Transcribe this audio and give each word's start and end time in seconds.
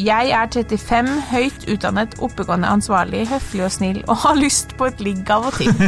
Jeg 0.00 0.30
er 0.32 0.46
35, 0.48 1.08
høyt 1.30 1.66
utdannet, 1.68 2.14
oppegående, 2.24 2.68
ansvarlig, 2.72 3.26
høflig 3.28 3.66
og 3.66 3.72
snill, 3.74 3.98
og 4.08 4.16
har 4.22 4.38
lyst 4.38 4.72
på 4.80 4.88
et 4.88 5.00
ligg 5.04 5.28
av 5.30 5.50
og 5.50 5.58
til. 5.60 5.74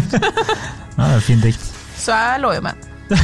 Ja, 0.92 1.06
det 1.06 1.12
er 1.14 1.16
et 1.16 1.24
fint 1.24 1.44
dikt. 1.46 1.62
Så 1.96 2.12
jeg 2.12 2.42
lå 2.42 2.50
jo 2.52 2.60
med 2.66 2.76
den. 2.76 3.16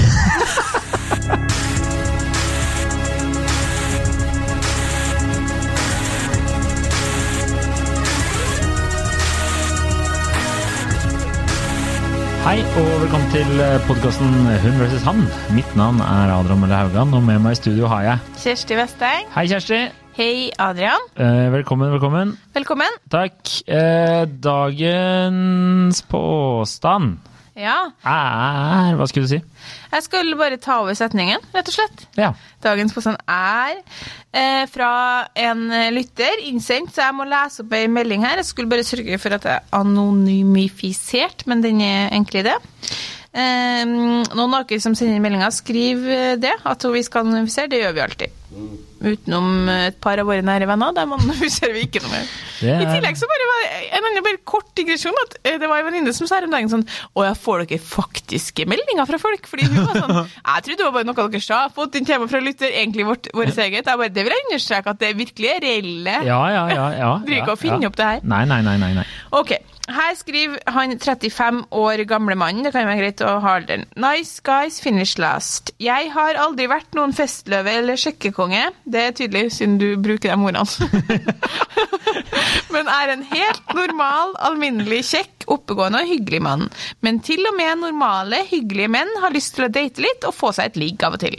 Hei 12.48 12.62
og 12.64 12.88
velkommen 13.04 13.28
til 13.34 13.60
podkasten 13.84 14.32
Hun 14.64 14.80
vs. 14.80 15.04
han. 15.04 15.20
Mitt 15.52 15.76
navn 15.76 16.00
er 16.00 16.32
Adrian 16.32 16.64
Mølle 16.64 16.80
Haugan, 16.80 17.12
og 17.12 17.28
med 17.28 17.44
meg 17.44 17.58
i 17.58 17.60
studio 17.60 17.92
har 17.92 18.08
jeg 18.08 18.36
Kjersti 18.40 18.80
Vesteng. 18.80 19.28
Hei, 19.36 19.44
Kjersti. 19.52 20.07
Hei, 20.18 20.50
Adrian. 20.58 20.98
Eh, 21.14 21.46
velkommen, 21.54 21.92
velkommen. 21.94 22.32
Velkommen. 22.50 22.94
Takk. 23.08 23.38
Eh, 23.70 24.24
dagens 24.26 26.00
påstand 26.10 27.20
Ja, 27.54 27.92
er 28.02 28.96
Hva 28.98 29.06
skulle 29.06 29.28
du 29.28 29.30
si? 29.36 29.38
jeg 29.92 30.02
skulle 30.02 30.34
bare 30.38 30.58
ta 30.58 30.80
over 30.82 30.94
setningen, 30.98 31.38
rett 31.54 31.70
og 31.70 31.74
slett. 31.76 32.02
Ja. 32.18 32.32
Dagens 32.62 32.94
påstand 32.94 33.18
er 33.30 33.78
eh, 34.34 34.66
fra 34.70 34.90
en 35.38 35.64
lytter, 35.94 36.42
innsendt, 36.50 36.90
så 36.94 37.06
jeg 37.06 37.14
må 37.14 37.26
lese 37.30 37.62
opp 37.62 37.78
ei 37.78 37.86
melding 37.86 38.26
her. 38.26 38.42
Jeg 38.42 38.50
skulle 38.50 38.70
bare 38.74 38.86
sørge 38.86 39.18
for 39.22 39.38
at 39.38 39.46
det 39.46 39.54
er 39.54 39.70
anonymifisert, 39.78 41.46
men 41.46 41.62
den 41.62 41.80
er 41.80 42.10
egentlig 42.10 42.42
det. 42.50 42.58
Eh, 43.38 43.86
noen 43.86 44.50
av 44.50 44.66
dere 44.66 44.82
som 44.82 44.98
sender 44.98 45.22
meldinga, 45.22 45.50
skriver 45.54 46.38
det, 46.42 46.58
at 46.66 46.90
vi 46.90 47.06
skal 47.06 47.26
anonymifisere. 47.26 47.70
Det 47.70 47.82
gjør 47.86 47.98
vi 47.98 48.06
alltid. 48.08 48.38
Utenom 48.98 49.68
et 49.70 49.98
par 50.02 50.18
av 50.18 50.26
våre 50.26 50.42
nære 50.42 50.66
venner, 50.68 50.94
der 50.96 51.06
anonymiserer 51.06 51.74
vi 51.76 51.84
ikke 51.86 52.02
noe 52.02 52.10
mer. 52.12 52.30
Er- 52.66 52.82
I 52.82 52.88
tillegg 52.90 53.18
så 53.20 53.28
bare 53.30 53.46
en 53.94 54.06
annen 54.08 54.24
bare 54.26 54.40
kort 54.48 54.72
digresjon 54.78 55.14
at 55.22 55.36
eh, 55.46 55.58
det 55.62 55.68
var 55.70 55.82
en 55.82 55.86
venninne 55.90 56.14
som 56.16 56.26
sa 56.26 56.40
her 56.40 56.48
om 56.48 56.54
dagen 56.56 56.70
sånn 56.72 56.82
Å 57.14 57.26
ja, 57.28 57.34
får 57.38 57.62
dere 57.68 57.78
faktiske 57.82 58.66
meldinger 58.66 59.06
fra 59.06 59.20
folk? 59.22 59.46
Fordi 59.46 59.68
hun 59.70 59.78
var 59.86 60.00
sånn 60.00 60.16
Jeg 60.48 60.66
trodde 60.66 60.78
det 60.82 60.88
var 60.88 60.96
bare 60.98 61.08
noe 61.10 61.28
dere 61.30 61.44
sa. 61.44 61.60
Fått 61.74 61.94
inn 62.00 62.08
tema 62.08 62.26
fra 62.30 62.42
lytter, 62.42 62.74
egentlig 62.74 63.06
vårt, 63.06 63.30
vårt 63.36 63.54
eget. 63.54 63.86
Jeg 63.86 64.02
bare, 64.02 64.10
det 64.10 64.26
vil 64.26 64.34
jeg 64.34 64.46
understreke 64.48 64.94
at 64.96 65.02
det 65.04 65.14
virkelig 65.18 65.52
er 65.54 65.62
reelle. 65.68 66.18
Ja, 66.26 66.42
ja, 66.56 66.66
ja. 66.74 66.86
ja, 66.98 67.14
Driver 67.28 67.42
ikke 67.44 67.54
å 67.58 67.60
finne 67.62 67.90
opp 67.92 67.98
det 68.00 68.10
her. 68.12 68.26
Nei, 68.34 68.44
nei, 68.50 68.60
nei. 68.66 68.76
nei, 68.82 68.92
nei. 68.98 69.06
Ok, 69.38 69.54
her 69.88 70.16
skriver 70.18 70.58
han 70.74 70.98
35 71.00 71.62
år 71.78 72.02
gamle 72.10 72.34
mannen, 72.36 72.66
det 72.66 72.74
kan 72.74 72.84
være 72.88 73.00
greit 73.00 73.22
å 73.24 73.38
ha 73.44 73.54
den. 73.64 73.86
Nice 73.96 74.42
guys 74.44 74.80
finish 74.84 75.14
last. 75.22 75.72
Jeg 75.80 76.10
har 76.12 76.36
aldri 76.42 76.66
vært 76.68 76.92
noen 76.98 77.14
festløve 77.16 77.72
eller 77.80 77.96
sjekkekonge. 78.00 78.66
Det 78.88 79.00
er 79.04 79.16
tydelig, 79.16 79.50
siden 79.52 79.76
du 79.80 79.88
bruker 80.00 80.32
de 80.32 80.36
ordene. 80.48 80.64
Men 82.74 82.88
er 82.92 83.12
en 83.12 83.24
helt 83.28 83.74
normal, 83.76 84.32
alminnelig, 84.48 85.02
kjekk, 85.10 85.44
oppegående 85.52 86.02
og 86.02 86.08
hyggelig 86.08 86.40
mann. 86.44 86.64
Men 87.04 87.20
til 87.24 87.44
og 87.48 87.56
med 87.56 87.82
normale, 87.82 88.42
hyggelige 88.48 88.90
menn 88.92 89.10
har 89.22 89.34
lyst 89.34 89.54
til 89.56 89.66
å 89.66 89.70
date 89.72 90.04
litt 90.04 90.24
og 90.28 90.36
få 90.36 90.52
seg 90.56 90.70
et 90.70 90.80
ligg 90.80 91.04
av 91.04 91.16
og 91.18 91.22
til. 91.22 91.36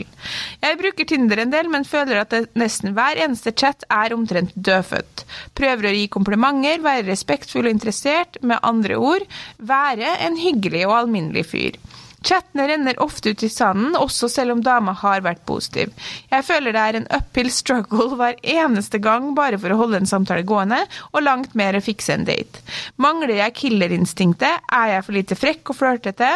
Jeg 0.62 0.78
bruker 0.80 1.08
Tinder 1.10 1.42
en 1.42 1.54
del, 1.54 1.70
men 1.72 1.86
føler 1.88 2.22
at 2.22 2.34
nesten 2.58 2.94
hver 2.94 3.18
eneste 3.24 3.54
chat 3.54 3.86
er 3.90 4.14
omtrent 4.14 4.54
dødfødt. 4.54 5.26
Prøver 5.58 5.90
å 5.90 5.94
gi 5.96 6.06
komplimenter, 6.12 6.82
være 6.86 7.08
respektfull 7.10 7.66
og 7.66 7.74
interessert, 7.74 8.38
med 8.42 8.62
andre 8.66 8.98
ord, 8.98 9.26
være 9.58 10.18
en 10.26 10.38
hyggelig 10.38 10.86
og 10.88 10.98
alminnelig 11.02 11.46
fyr. 11.50 11.78
Chattene 12.22 12.66
renner 12.68 12.98
ofte 13.00 13.32
ut 13.32 13.42
i 13.42 13.48
sanden, 13.48 13.94
også 13.96 14.28
selv 14.28 14.52
om 14.52 14.62
dama 14.64 14.92
har 15.00 15.22
vært 15.24 15.40
positiv. 15.48 15.92
Jeg 16.28 16.44
føler 16.44 16.76
det 16.76 16.82
er 16.82 16.98
en 16.98 17.08
uphill 17.16 17.48
struggle 17.54 18.10
hver 18.18 18.36
eneste 18.44 19.00
gang 19.00 19.30
bare 19.36 19.58
for 19.60 19.72
å 19.72 19.78
holde 19.80 20.02
en 20.02 20.10
samtale 20.10 20.44
gående, 20.44 20.82
og 21.14 21.24
langt 21.24 21.56
mer 21.56 21.78
å 21.78 21.84
fikse 21.84 22.12
en 22.14 22.26
date. 22.28 22.60
Mangler 23.00 23.38
jeg 23.38 23.56
killerinstinktet, 23.62 24.66
er 24.68 24.94
jeg 24.94 25.06
for 25.06 25.16
lite 25.16 25.38
frekk 25.38 25.72
og 25.72 25.80
flørtete, 25.80 26.32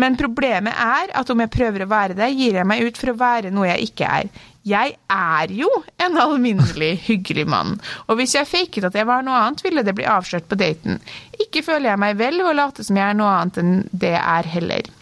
men 0.00 0.16
problemet 0.16 0.72
er 0.72 1.12
at 1.18 1.30
om 1.32 1.44
jeg 1.44 1.52
prøver 1.52 1.84
å 1.84 1.90
være 1.92 2.16
det, 2.18 2.30
gir 2.32 2.56
jeg 2.60 2.68
meg 2.68 2.88
ut 2.88 3.00
for 3.00 3.12
å 3.12 3.18
være 3.20 3.52
noe 3.52 3.68
jeg 3.74 3.90
ikke 3.90 4.12
er. 4.22 4.30
Jeg 4.68 4.96
er 5.12 5.52
jo 5.54 5.68
en 6.02 6.18
alminnelig, 6.20 6.90
hyggelig 7.06 7.46
mann, 7.48 7.78
og 8.08 8.18
hvis 8.18 8.34
jeg 8.36 8.48
faket 8.48 8.88
at 8.88 8.96
jeg 8.96 9.08
var 9.08 9.24
noe 9.24 9.38
annet, 9.44 9.64
ville 9.64 9.84
det 9.84 9.96
bli 9.96 10.08
avslørt 10.08 10.48
på 10.48 10.58
daten. 10.60 11.00
Ikke 11.40 11.64
føler 11.64 11.92
jeg 11.92 12.02
meg 12.04 12.18
vel 12.20 12.40
ved 12.42 12.52
å 12.52 12.56
late 12.58 12.84
som 12.84 12.98
jeg 12.98 13.12
er 13.12 13.16
noe 13.16 13.34
annet 13.38 13.60
enn 13.62 13.74
det 13.92 14.12
jeg 14.16 14.24
er 14.24 14.50
heller. 14.56 14.94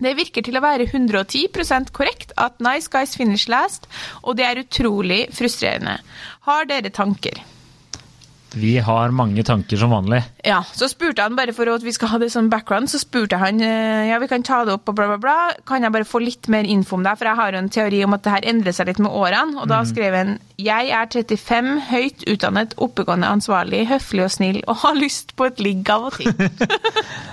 Det 0.00 0.16
virker 0.18 0.44
til 0.46 0.56
å 0.56 0.64
være 0.64 0.88
110% 0.88 1.92
korrekt 1.96 2.34
at 2.40 2.60
nice 2.64 2.90
guys 2.92 3.16
finish 3.20 3.48
last, 3.52 3.88
og 4.24 4.40
det 4.40 4.48
er 4.48 4.64
utrolig 4.64 5.26
frustrerende. 5.36 5.98
Har 6.48 6.68
dere 6.70 6.92
tanker? 6.92 7.42
Vi 8.54 8.78
har 8.82 9.12
mange 9.14 9.44
tanker 9.46 9.78
som 9.78 9.92
vanlig. 9.94 10.24
Ja, 10.42 10.64
så 10.74 10.88
spurte 10.90 11.22
han 11.22 11.36
bare 11.38 11.52
for 11.54 11.70
at 11.70 11.84
vi 11.86 11.92
skal 11.94 12.10
ha 12.10 12.18
det 12.18 12.32
som 12.34 12.48
background, 12.50 12.90
så 12.90 12.98
spurte 12.98 13.38
han 13.38 13.60
eh, 13.62 14.08
ja, 14.08 14.18
vi 14.18 14.26
kan 14.30 14.42
ta 14.42 14.64
det 14.66 14.74
opp 14.74 14.90
og 14.90 14.96
bla, 14.98 15.06
bla, 15.12 15.18
bla. 15.22 15.36
Kan 15.68 15.86
jeg 15.86 15.94
bare 15.94 16.08
få 16.08 16.18
litt 16.24 16.48
mer 16.50 16.66
info 16.66 16.98
om 16.98 17.04
deg? 17.06 17.18
For 17.20 17.30
jeg 17.30 17.38
har 17.38 17.54
jo 17.54 17.60
en 17.62 17.70
teori 17.70 18.00
om 18.06 18.16
at 18.16 18.24
det 18.26 18.34
her 18.34 18.48
endrer 18.50 18.74
seg 18.74 18.90
litt 18.90 19.02
med 19.04 19.14
årene. 19.14 19.60
Og 19.62 19.70
da 19.70 19.84
skrev 19.86 20.16
han 20.18 20.32
jeg 20.60 20.90
er 20.96 21.12
35, 21.14 21.70
høyt 21.92 22.26
utdannet, 22.34 22.74
oppegående, 22.82 23.30
ansvarlig, 23.30 23.84
høflig 23.92 24.26
og 24.26 24.34
snill, 24.34 24.58
og 24.66 24.82
har 24.82 24.98
lyst 24.98 25.36
på 25.38 25.46
et 25.46 25.62
ligg 25.62 25.86
av 25.94 26.10
og 26.10 26.18
til. 26.18 26.34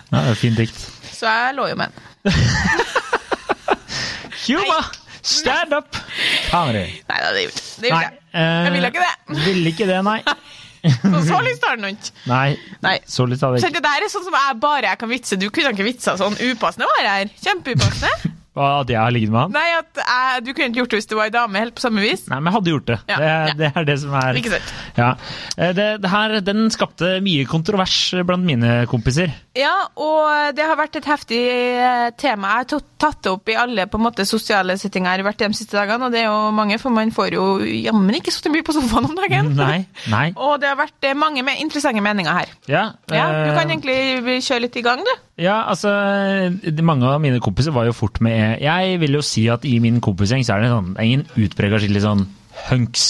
Ja, 0.08 0.22
det 0.22 0.30
er 0.32 0.38
fint 0.40 0.62
dikt. 0.62 0.78
Så 1.12 1.28
jeg 1.28 1.58
lå 1.58 1.66
jo 1.72 1.82
med 1.82 1.92
den. 1.92 2.07
Cuba, 4.46 4.78
stand 5.22 5.74
up! 5.74 5.96
Comedy. 6.52 6.86
Nei 7.10 7.20
da, 7.24 7.32
det 7.36 7.42
gjorde 7.48 7.58
det. 7.58 7.90
Gjorde 7.90 8.04
jeg. 8.06 8.14
Jeg 8.38 8.72
ville 8.78 8.88
ikke 8.92 9.04
det. 9.04 9.16
eh, 9.28 9.42
Ville 9.48 9.74
ikke 9.74 9.88
det, 9.90 10.00
nei. 10.08 10.20
Så, 10.88 11.20
så 11.28 11.40
lyst 11.44 11.64
har 11.66 11.76
du 11.76 11.84
ikke. 11.90 12.12
Nei. 12.30 12.52
Nei. 12.86 12.94
Så 13.10 13.26
lyst 13.28 13.42
har 13.44 13.56
jeg 13.58 13.64
ikke. 13.66 13.74
det 13.76 13.82
der 13.84 14.04
er 14.06 14.12
sånn 14.14 14.24
som 14.24 14.36
jeg 14.38 14.56
bare 14.62 14.86
jeg 14.88 15.00
kan 15.02 15.10
vitse. 15.12 15.36
Du 15.42 15.48
kunne 15.52 15.72
ikke 15.74 15.84
vitsa 15.88 16.14
sånn 16.20 16.38
upassende 16.38 16.88
var 16.88 17.02
jeg 17.04 17.26
her. 17.26 17.32
Kjempeupassende. 17.44 18.34
At 18.58 18.90
jeg 18.90 18.98
har 19.00 19.12
ligget 19.14 19.30
med 19.34 19.40
han? 19.42 19.52
Nei, 19.54 19.68
at 19.78 20.00
jeg, 20.02 20.44
du 20.48 20.52
kunne 20.54 20.68
ikke 20.72 20.80
gjort 20.82 20.90
det 20.94 20.98
hvis 21.02 21.10
du 21.12 21.16
var 21.20 21.30
ei 21.30 21.34
dame 21.36 21.62
helt 21.62 21.76
på 21.78 21.84
samme 21.84 22.02
vis. 22.02 22.24
Nei, 22.32 22.40
men 22.40 22.50
jeg 22.52 22.56
hadde 22.58 22.72
gjort 22.74 22.88
det. 22.90 22.98
Ja, 23.12 23.18
det, 23.22 23.28
ja. 23.30 23.54
det 23.62 23.72
er 23.76 23.88
det 23.92 23.98
som 24.02 24.16
er 24.18 24.40
Ikke 24.42 24.54
sant. 24.56 24.74
Ja. 24.98 25.10
Eh, 25.58 25.74
Det, 25.78 25.88
det 26.02 26.10
her, 26.12 26.36
den 26.42 26.70
skapte 26.74 27.12
mye 27.26 27.46
kontrovers 27.50 27.98
blant 28.26 28.46
mine 28.48 28.72
kompiser. 28.90 29.34
Ja, 29.58 29.74
og 29.96 30.56
det 30.58 30.66
har 30.66 30.78
vært 30.80 30.98
et 31.00 31.06
heftig 31.10 31.42
eh, 31.52 32.10
tema. 32.18 32.56
Jeg 32.58 32.66
har 32.66 32.70
tatt- 32.74 33.22
det 33.24 33.32
opp 33.32 33.50
i 33.50 33.56
alle 33.58 33.86
på 33.90 33.98
en 33.98 34.04
måte 34.04 34.26
sosiale 34.28 34.76
settinger 34.78 35.22
hvert 35.26 35.40
de 35.42 35.48
siste 35.58 35.78
dagene, 35.78 36.06
og 36.10 36.12
det 36.14 36.22
er 36.24 36.28
jo 36.28 36.52
mange, 36.54 36.78
for 36.82 36.94
man 36.94 37.10
får 37.14 37.34
jo 37.38 37.46
jammen 37.66 38.14
ikke 38.20 38.34
så 38.34 38.52
mye 38.54 38.66
på 38.68 38.76
sofaen 38.76 39.08
om 39.10 39.16
dagen. 39.18 39.54
Nei. 39.58 39.86
Nei. 40.12 40.28
Og 40.48 40.60
det 40.62 40.70
har 40.70 40.78
vært 40.80 41.08
mange 41.18 41.42
interessante 41.58 42.02
meninger 42.04 42.34
her. 42.42 42.52
Ja, 42.70 42.84
Ja, 43.12 43.26
Du 43.48 43.54
kan 43.58 43.70
egentlig 43.72 44.42
kjøre 44.46 44.66
litt 44.68 44.76
i 44.78 44.84
gang, 44.86 45.02
du. 45.06 45.14
Ja, 45.38 45.60
altså 45.70 45.92
de- 46.64 46.84
Mange 46.86 47.06
av 47.06 47.22
mine 47.22 47.40
kompiser 47.44 47.72
var 47.76 47.86
jo 47.86 47.94
fort 47.94 48.20
med 48.26 48.60
Jeg 48.64 49.00
vil 49.00 49.20
jo 49.20 49.22
si 49.22 49.48
at 49.54 49.66
i 49.66 49.78
min 49.84 50.02
kompisgjeng 50.02 50.44
så 50.46 50.56
er 50.58 50.66
det 50.66 50.74
sånn, 50.74 50.94
det 50.96 51.02
er 51.04 51.10
ingen 51.12 51.26
utprega 51.38 51.80
skikkelig 51.82 52.02
sånn 52.08 52.28
hunks. 52.70 53.08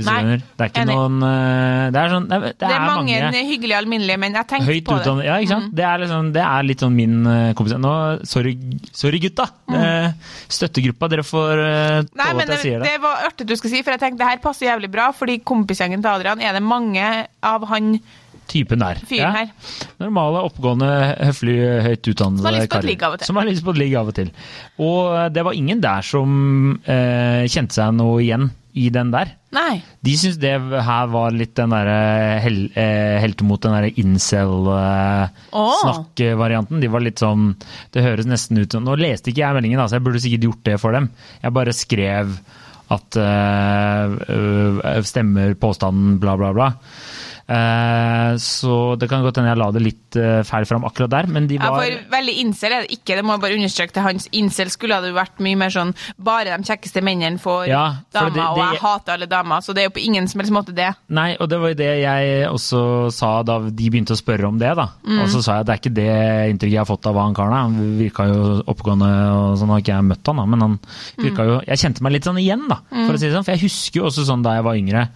Nei. 0.00 0.38
Det 0.56 0.64
er 0.64 0.68
ikke 0.70 0.80
enig. 0.80 0.94
noen 0.96 1.16
eh, 1.26 1.90
Det 1.92 2.00
er 2.00 2.08
sånn 2.14 2.26
Det, 2.30 2.36
det, 2.40 2.52
Det 2.62 2.68
er 2.72 2.84
mange, 2.86 3.16
hyggelige, 3.50 3.76
alminnelige, 3.82 4.16
men 4.22 4.32
jeg 4.38 4.46
tenkte 4.48 4.76
på 4.86 4.96
det. 4.96 5.12
Mm. 5.12 5.20
ja, 5.26 5.34
ikke 5.42 5.50
sant? 5.50 5.74
Det, 5.76 5.84
er 5.84 5.98
liksom, 6.04 6.30
det 6.32 6.44
er 6.46 6.62
litt 6.64 6.84
sånn 6.84 6.94
min 6.96 7.18
uh, 7.26 7.52
kompis 7.58 7.74
Nå, 7.76 7.92
sorry, 8.24 8.54
sorry 8.96 9.20
gutta. 9.20 9.44
Mm. 9.68 10.14
støttegruppa, 10.56 11.10
dere 11.12 11.26
får 11.26 11.52
uh, 11.60 11.68
Mm. 12.00 12.08
Nei, 12.16 12.30
men 12.32 12.40
at 12.40 12.48
jeg 12.48 12.50
det, 12.54 12.58
sier 12.62 12.80
det. 12.80 12.88
det 12.94 13.02
var 13.02 13.26
artig 13.28 13.46
du 13.50 13.54
skal 13.60 13.70
si, 13.74 13.82
for 13.84 13.92
jeg 13.92 14.00
tenkte 14.00 14.22
det 14.22 14.28
her 14.30 14.40
passer 14.40 14.70
jævlig 14.70 14.90
bra, 14.92 15.10
fordi 15.16 15.36
kompisgjengen 15.44 16.00
til 16.00 16.10
Adrian 16.12 16.40
er 16.40 16.56
det 16.56 16.62
mange 16.64 17.06
av 17.44 17.66
han 17.68 17.98
Typen 18.50 18.82
der. 18.82 18.98
fyren 19.06 19.36
her. 19.36 19.50
Normale, 20.02 20.38
oppgående, 20.50 20.88
høflige, 21.30 21.68
høyt 21.86 22.04
utdannede 22.12 22.66
karer. 22.72 23.22
Som 23.26 23.38
har 23.38 23.46
lyst 23.46 23.62
på 23.66 23.74
et 23.76 23.82
ligg 23.84 23.94
av 24.00 24.06
og 24.10 24.14
til. 24.16 24.30
Og 24.82 24.98
eh, 25.14 25.28
det 25.34 25.42
var 25.46 25.52
ingen 25.58 25.80
der 25.84 26.02
som 26.06 26.28
eh, 26.82 27.42
kjente 27.50 27.74
seg 27.78 27.88
noe 27.98 28.16
igjen 28.24 28.46
i 28.78 28.86
den 28.94 29.08
der. 29.10 29.32
Nei. 29.54 29.80
De 30.06 30.12
syntes 30.14 30.38
det 30.42 30.52
her 30.86 31.06
var 31.10 31.32
litt 31.34 31.56
den 31.58 31.72
derre 31.74 32.38
hel, 32.44 32.58
eh, 32.78 33.16
helte 33.22 33.44
mot 33.46 33.62
den 33.62 33.72
derre 33.74 33.90
incel-snakk-varianten. 33.98 36.80
De 36.82 36.88
var 36.92 37.00
litt 37.02 37.18
sånn 37.22 37.44
Det 37.90 38.02
høres 38.04 38.26
nesten 38.30 38.58
ut 38.62 38.72
som 38.72 38.84
Nå 38.86 38.94
leste 39.00 39.30
ikke 39.32 39.42
jeg 39.42 39.54
meldingen, 39.56 39.80
altså 39.82 39.94
så 39.96 39.98
jeg 39.98 40.06
burde 40.06 40.22
sikkert 40.22 40.46
gjort 40.46 40.64
det 40.70 40.76
for 40.82 40.90
dem. 40.94 41.06
Jeg 41.42 41.56
bare 41.56 41.72
skrev 41.74 42.26
at 42.90 43.16
eh, 43.22 44.06
øh, 44.34 45.02
stemmer 45.06 45.54
påstanden, 45.58 46.18
bla, 46.22 46.32
bla, 46.38 46.50
bla. 46.54 46.68
Eh, 47.50 48.34
så 48.38 48.74
det 49.00 49.08
kan 49.10 49.24
godt 49.24 49.40
hende 49.40 49.50
jeg 49.50 49.58
la 49.58 49.68
det 49.74 49.82
litt 49.82 50.16
eh, 50.20 50.42
feil 50.46 50.66
fram 50.68 50.84
akkurat 50.86 51.10
der, 51.10 51.26
men 51.34 51.48
de 51.50 51.56
Ja, 51.58 51.70
for 51.74 51.96
veldig 52.12 52.34
incel 52.44 52.74
er 52.76 52.84
det 52.86 52.92
ikke. 52.94 53.16
Det 53.18 53.24
må 53.26 53.34
jeg 53.34 53.42
bare 53.42 53.56
understreke 53.58 53.94
til 53.96 54.04
hans 54.06 54.28
incel 54.38 54.70
skulle 54.70 55.00
det 55.02 55.10
jo 55.10 55.16
vært 55.18 55.42
mye 55.42 55.58
mer 55.58 55.72
sånn 55.74 55.90
bare 56.22 56.54
de 56.54 56.68
kjekkeste 56.68 57.02
mennene 57.02 57.40
får 57.42 57.66
Ja, 57.72 57.82
damer, 58.14 58.30
det- 58.36 58.44
og 58.46 58.56
det- 58.60 58.66
jeg 58.70 58.80
hater 58.84 59.12
alle 59.16 59.26
damer. 59.26 59.60
Så 59.66 59.74
det 59.74 59.82
er 59.82 59.88
jo 59.90 59.96
på 59.98 60.04
ingen 60.06 60.28
som 60.28 60.40
helst 60.40 60.52
måte 60.52 60.74
det. 60.74 60.94
Nei, 61.08 61.36
og 61.40 61.48
det 61.48 61.58
var 61.60 61.68
jo 61.68 61.74
det 61.74 61.90
jeg 62.02 62.46
også 62.48 63.12
sa 63.12 63.42
da 63.42 63.58
de 63.58 63.90
begynte 63.90 64.14
å 64.14 64.20
spørre 64.22 64.46
om 64.46 64.58
det, 64.58 64.74
da. 64.76 64.88
Mm. 65.06 65.22
Og 65.22 65.28
så 65.28 65.42
sa 65.42 65.52
jeg 65.58 65.60
at 65.60 65.66
det 65.66 65.74
er 65.74 65.80
ikke 65.82 65.94
det 65.94 66.50
inntrykket 66.54 66.70
jeg 66.78 66.84
har 66.86 66.96
fått 66.96 67.06
av 67.06 67.16
han 67.16 67.34
karen. 67.34 67.52
Han 67.52 67.98
virka 67.98 68.28
jo 68.30 68.62
oppegående, 68.62 69.10
og 69.34 69.58
sånn 69.58 69.68
har 69.74 69.80
ikke 69.80 69.96
jeg 69.96 70.04
møtt 70.04 70.26
han, 70.26 70.36
da, 70.36 70.46
men 70.46 70.60
han 70.60 70.78
virka 71.18 71.42
Mm. 71.42 71.46
jo 71.48 71.60
Jeg 71.66 71.78
kjente 71.78 72.00
meg 72.02 72.12
litt 72.12 72.24
sånn 72.24 72.38
igjen, 72.38 72.68
da, 72.68 72.76
for 72.90 73.14
å 73.14 73.18
si 73.18 73.26
det 73.26 73.34
sånn. 73.34 73.44
For 73.44 73.52
jeg 73.52 73.60
husker 73.62 74.00
jo 74.00 74.06
også 74.06 74.24
sånn 74.26 74.42
da 74.42 74.54
jeg 74.54 74.64
var 74.64 74.74
yngre, 74.74 75.08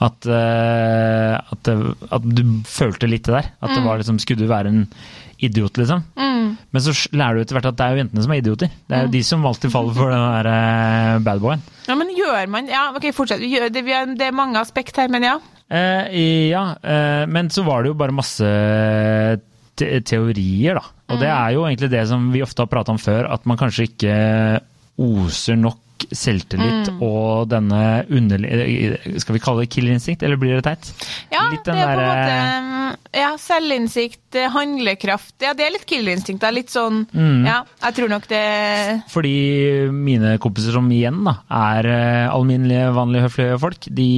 At, 0.00 0.24
eh, 0.24 1.34
at, 1.36 1.72
at 2.16 2.24
du 2.24 2.44
følte 2.68 3.10
litt 3.10 3.26
det 3.28 3.36
der. 3.36 3.50
At 3.60 3.74
det 3.74 3.82
var 3.84 4.00
liksom, 4.00 4.20
skulle 4.22 4.46
du 4.46 4.50
være 4.50 4.72
en 4.72 4.86
idiot, 5.40 5.76
liksom. 5.80 6.04
Men 6.70 6.82
så 6.84 6.94
lærer 7.16 7.38
du 7.38 7.44
etter 7.44 7.56
hvert 7.56 7.68
at 7.70 7.78
det 7.78 7.86
er 7.86 7.94
jo 7.94 8.02
jentene 8.02 8.24
som 8.24 8.34
er 8.34 8.42
idioter. 8.42 8.72
Det 8.88 8.96
er 8.96 9.06
jo 9.06 9.12
de 9.14 9.22
som 9.26 9.46
alltid 9.48 9.72
faller 9.72 9.96
for 9.96 10.12
den 10.12 10.24
der 10.24 10.48
eh, 10.50 11.22
badboyen. 11.26 11.64
Ja, 11.88 11.96
men 11.98 12.12
gjør 12.14 12.50
man 12.52 12.70
Ja, 12.70 12.84
ok, 12.94 13.08
fortsett. 13.16 13.42
Det, 13.42 14.26
er 14.26 14.36
mange 14.36 14.60
aspekt 14.60 15.00
her, 15.00 15.10
men 15.12 15.26
ja. 15.26 15.36
Eh, 15.70 16.50
ja, 16.50 16.64
eh, 16.82 17.24
men 17.30 17.50
så 17.52 17.64
var 17.66 17.82
det 17.82 17.92
jo 17.92 17.98
bare 17.98 18.14
masse 18.14 18.50
te 19.80 19.90
teorier, 20.06 20.78
da. 20.78 20.84
Og 21.10 21.18
det 21.18 21.30
er 21.30 21.54
jo 21.56 21.64
egentlig 21.66 21.90
det 21.90 22.04
som 22.06 22.28
vi 22.30 22.42
ofte 22.44 22.62
har 22.62 22.70
prata 22.70 22.94
om 22.94 23.00
før, 23.00 23.26
at 23.34 23.46
man 23.50 23.58
kanskje 23.58 23.88
ikke 23.88 24.16
oser 25.00 25.58
nok 25.58 25.80
selvtillit 26.14 26.88
og 27.00 27.48
denne 27.50 27.80
underlige 28.10 29.18
Skal 29.22 29.36
vi 29.36 29.42
kalle 29.42 29.64
det 29.64 29.70
killerinstinkt, 29.74 30.24
eller 30.26 30.40
blir 30.40 30.58
det 30.58 30.64
teit? 30.66 30.90
Ja, 31.32 31.46
Litt 31.52 31.64
det 31.66 31.74
er 31.76 31.94
på 31.94 32.04
en 32.04 32.10
måte 32.10 32.64
mm, 32.64 32.96
Ja, 33.20 33.30
selvinnsikt, 33.40 34.22
eh, 34.38 34.48
handlekraft. 34.54 35.34
Ja, 35.42 35.52
det 35.56 35.66
er 35.66 35.74
litt 35.74 35.86
killerinstinkt. 35.90 36.40
Det 36.42 36.48
er 36.50 36.56
litt 36.56 36.72
sånn 36.74 37.04
Mm. 37.10 37.44
Ja, 37.46 37.60
jeg 37.84 37.96
tror 37.96 38.10
nok 38.12 38.26
det 38.30 38.42
Fordi 39.10 39.32
mine 39.92 40.36
kompiser 40.42 40.74
som 40.76 40.86
igjen 40.94 41.22
da, 41.26 41.38
er 41.50 41.88
eh, 41.90 42.26
alminnelige, 42.30 42.90
vanlige, 42.94 43.26
høflige 43.28 43.58
folk, 43.62 43.88
de, 43.88 44.10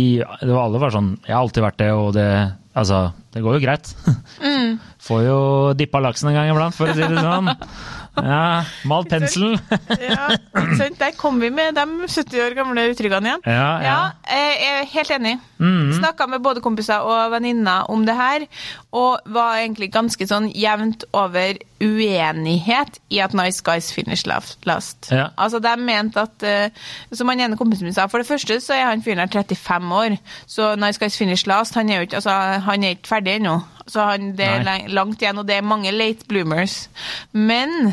det 0.43 0.51
var 0.51 0.67
alle 0.67 0.81
var 0.83 0.93
sånn 0.95 1.15
Jeg 1.27 1.35
har 1.35 1.41
alltid 1.45 1.65
vært 1.67 1.81
det, 1.83 1.93
og 1.97 2.11
det 2.17 2.29
Altså, 2.73 3.11
det 3.35 3.43
går 3.45 3.59
jo 3.59 3.65
greit. 3.67 3.91
Mm. 4.43 4.79
Får 5.03 5.21
jo 5.27 5.39
dippa 5.77 6.01
laksen 6.03 6.31
en 6.31 6.37
gang 6.37 6.49
iblant, 6.51 6.75
for 6.75 6.89
å 6.89 6.95
si 6.97 7.03
det 7.03 7.21
sånn. 7.21 7.51
Ja, 8.17 8.65
malt 8.85 9.09
penselen. 9.09 9.57
Ja, 10.03 10.29
sant? 10.77 10.99
Der 11.01 11.15
kom 11.17 11.39
vi 11.41 11.49
med 11.51 11.75
de 11.79 11.85
70 12.05 12.43
år 12.45 12.55
gamle 12.59 12.85
uttrykkene 12.93 13.31
igjen. 13.31 13.45
Ja, 13.49 13.71
ja. 13.81 13.87
Ja, 13.87 14.03
jeg 14.29 14.69
er 14.69 14.91
helt 14.93 15.13
enig. 15.17 15.33
Mhm. 15.63 15.93
Snakka 15.97 16.27
med 16.29 16.43
både 16.45 16.61
kompiser 16.61 17.07
og 17.09 17.31
venninner 17.33 17.89
om 17.91 18.05
det 18.07 18.17
her, 18.19 18.45
og 18.93 19.23
var 19.33 19.63
egentlig 19.63 19.89
ganske 19.95 20.27
sånn 20.29 20.51
jevnt 20.53 21.07
over 21.17 21.57
uenighet 21.83 22.99
i 23.11 23.19
at 23.25 23.33
Nice 23.35 23.63
Guys 23.65 23.93
finish 23.95 24.27
last. 24.29 24.59
last. 24.67 25.09
Ja. 25.11 25.31
Altså, 25.39 25.59
de 25.63 25.73
mente 25.81 26.21
at 26.21 26.43
eh, 26.47 26.69
Som 27.13 27.29
han 27.33 27.41
ene 27.41 27.57
kompisen 27.57 27.89
min 27.89 27.95
sa, 27.97 28.07
for 28.07 28.19
det 28.23 28.29
første 28.29 28.61
så 28.61 28.77
er 28.77 28.91
han 28.91 29.03
fyren 29.03 29.19
her 29.25 29.33
35 29.33 29.93
år, 29.95 30.19
så 30.47 30.75
Nice 30.77 31.01
Guys 31.01 31.17
finish 31.19 31.47
last, 31.49 31.75
han 31.75 31.89
er 31.91 32.03
jo 32.03 32.09
ikke, 32.11 32.21
altså, 32.21 32.31
han 32.69 32.85
er 32.85 32.95
ikke 32.97 33.09
ferdig 33.09 33.39
ennå. 33.41 33.61
Så 33.87 34.07
han, 34.07 34.33
det 34.39 34.47
er 34.47 34.65
Nei. 34.67 34.79
langt 34.89 35.23
igjen, 35.23 35.39
og 35.39 35.49
det 35.49 35.59
er 35.59 35.67
mange 35.67 35.93
late 35.95 36.29
bloomers. 36.29 36.87
Men 37.33 37.93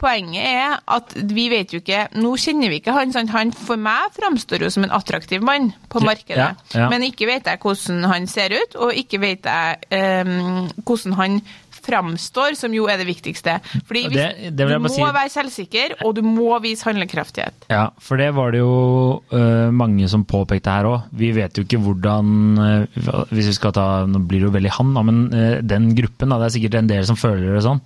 Poenget 0.00 0.46
er 0.48 0.78
at 0.88 1.12
vi 1.34 1.48
vet 1.52 1.74
jo 1.74 1.80
ikke 1.82 2.06
Nå 2.16 2.32
kjenner 2.40 2.72
vi 2.72 2.78
ikke 2.80 2.94
han. 2.96 3.12
Sant? 3.12 3.32
Han 3.34 3.52
for 3.52 3.80
meg 3.80 4.14
framstår 4.16 4.64
jo 4.64 4.70
som 4.72 4.86
en 4.86 4.94
attraktiv 4.96 5.44
mann 5.44 5.70
på 5.92 6.00
markedet. 6.04 6.54
ja, 6.56 6.78
ja. 6.78 6.88
Men 6.92 7.04
ikke 7.04 7.28
vet 7.28 7.48
jeg 7.50 7.60
hvordan 7.60 8.06
han 8.08 8.28
ser 8.30 8.54
ut, 8.56 8.76
og 8.80 8.96
ikke 8.96 9.20
vet 9.20 9.44
jeg 9.44 10.24
um, 10.24 10.70
hvordan 10.86 11.18
han 11.20 11.40
framstår, 11.84 12.54
som 12.58 12.72
jo 12.76 12.86
er 12.90 13.00
det 13.00 13.06
viktigste. 13.08 13.58
Fordi 13.88 14.02
hvis, 14.08 14.16
det- 14.16 14.52
det 14.56 14.68
du 14.68 14.78
må 14.78 14.88
si- 14.92 15.02
være 15.02 15.30
selvsikker, 15.32 15.96
og 16.04 16.14
du 16.16 16.22
må 16.22 16.60
vise 16.62 16.84
handlekraftighet. 16.88 17.66
Ja, 17.70 17.88
for 17.98 18.16
det 18.20 18.30
var 18.36 18.52
det 18.52 18.60
jo 18.60 19.22
uh, 19.32 19.70
mange 19.72 20.08
som 20.08 20.24
påpekte 20.24 20.70
her 20.70 20.84
òg. 20.90 21.08
Vi 21.12 21.32
vet 21.36 21.56
jo 21.56 21.64
ikke 21.64 21.80
hvordan 21.82 22.30
uh, 22.58 23.24
Hvis 23.30 23.46
vi 23.50 23.56
skal 23.56 23.72
ta 23.72 23.86
Nå 24.06 24.20
blir 24.26 24.40
det 24.44 24.48
jo 24.50 24.54
veldig 24.58 24.70
han, 24.78 24.94
da, 24.94 25.02
men 25.02 25.20
uh, 25.32 25.60
den 25.62 25.90
gruppen, 25.98 26.28
da, 26.30 26.38
det 26.38 26.50
er 26.50 26.56
sikkert 26.58 26.78
en 26.82 26.90
del 26.90 27.04
som 27.08 27.16
føler 27.16 27.54
det 27.56 27.64
sånn. 27.66 27.80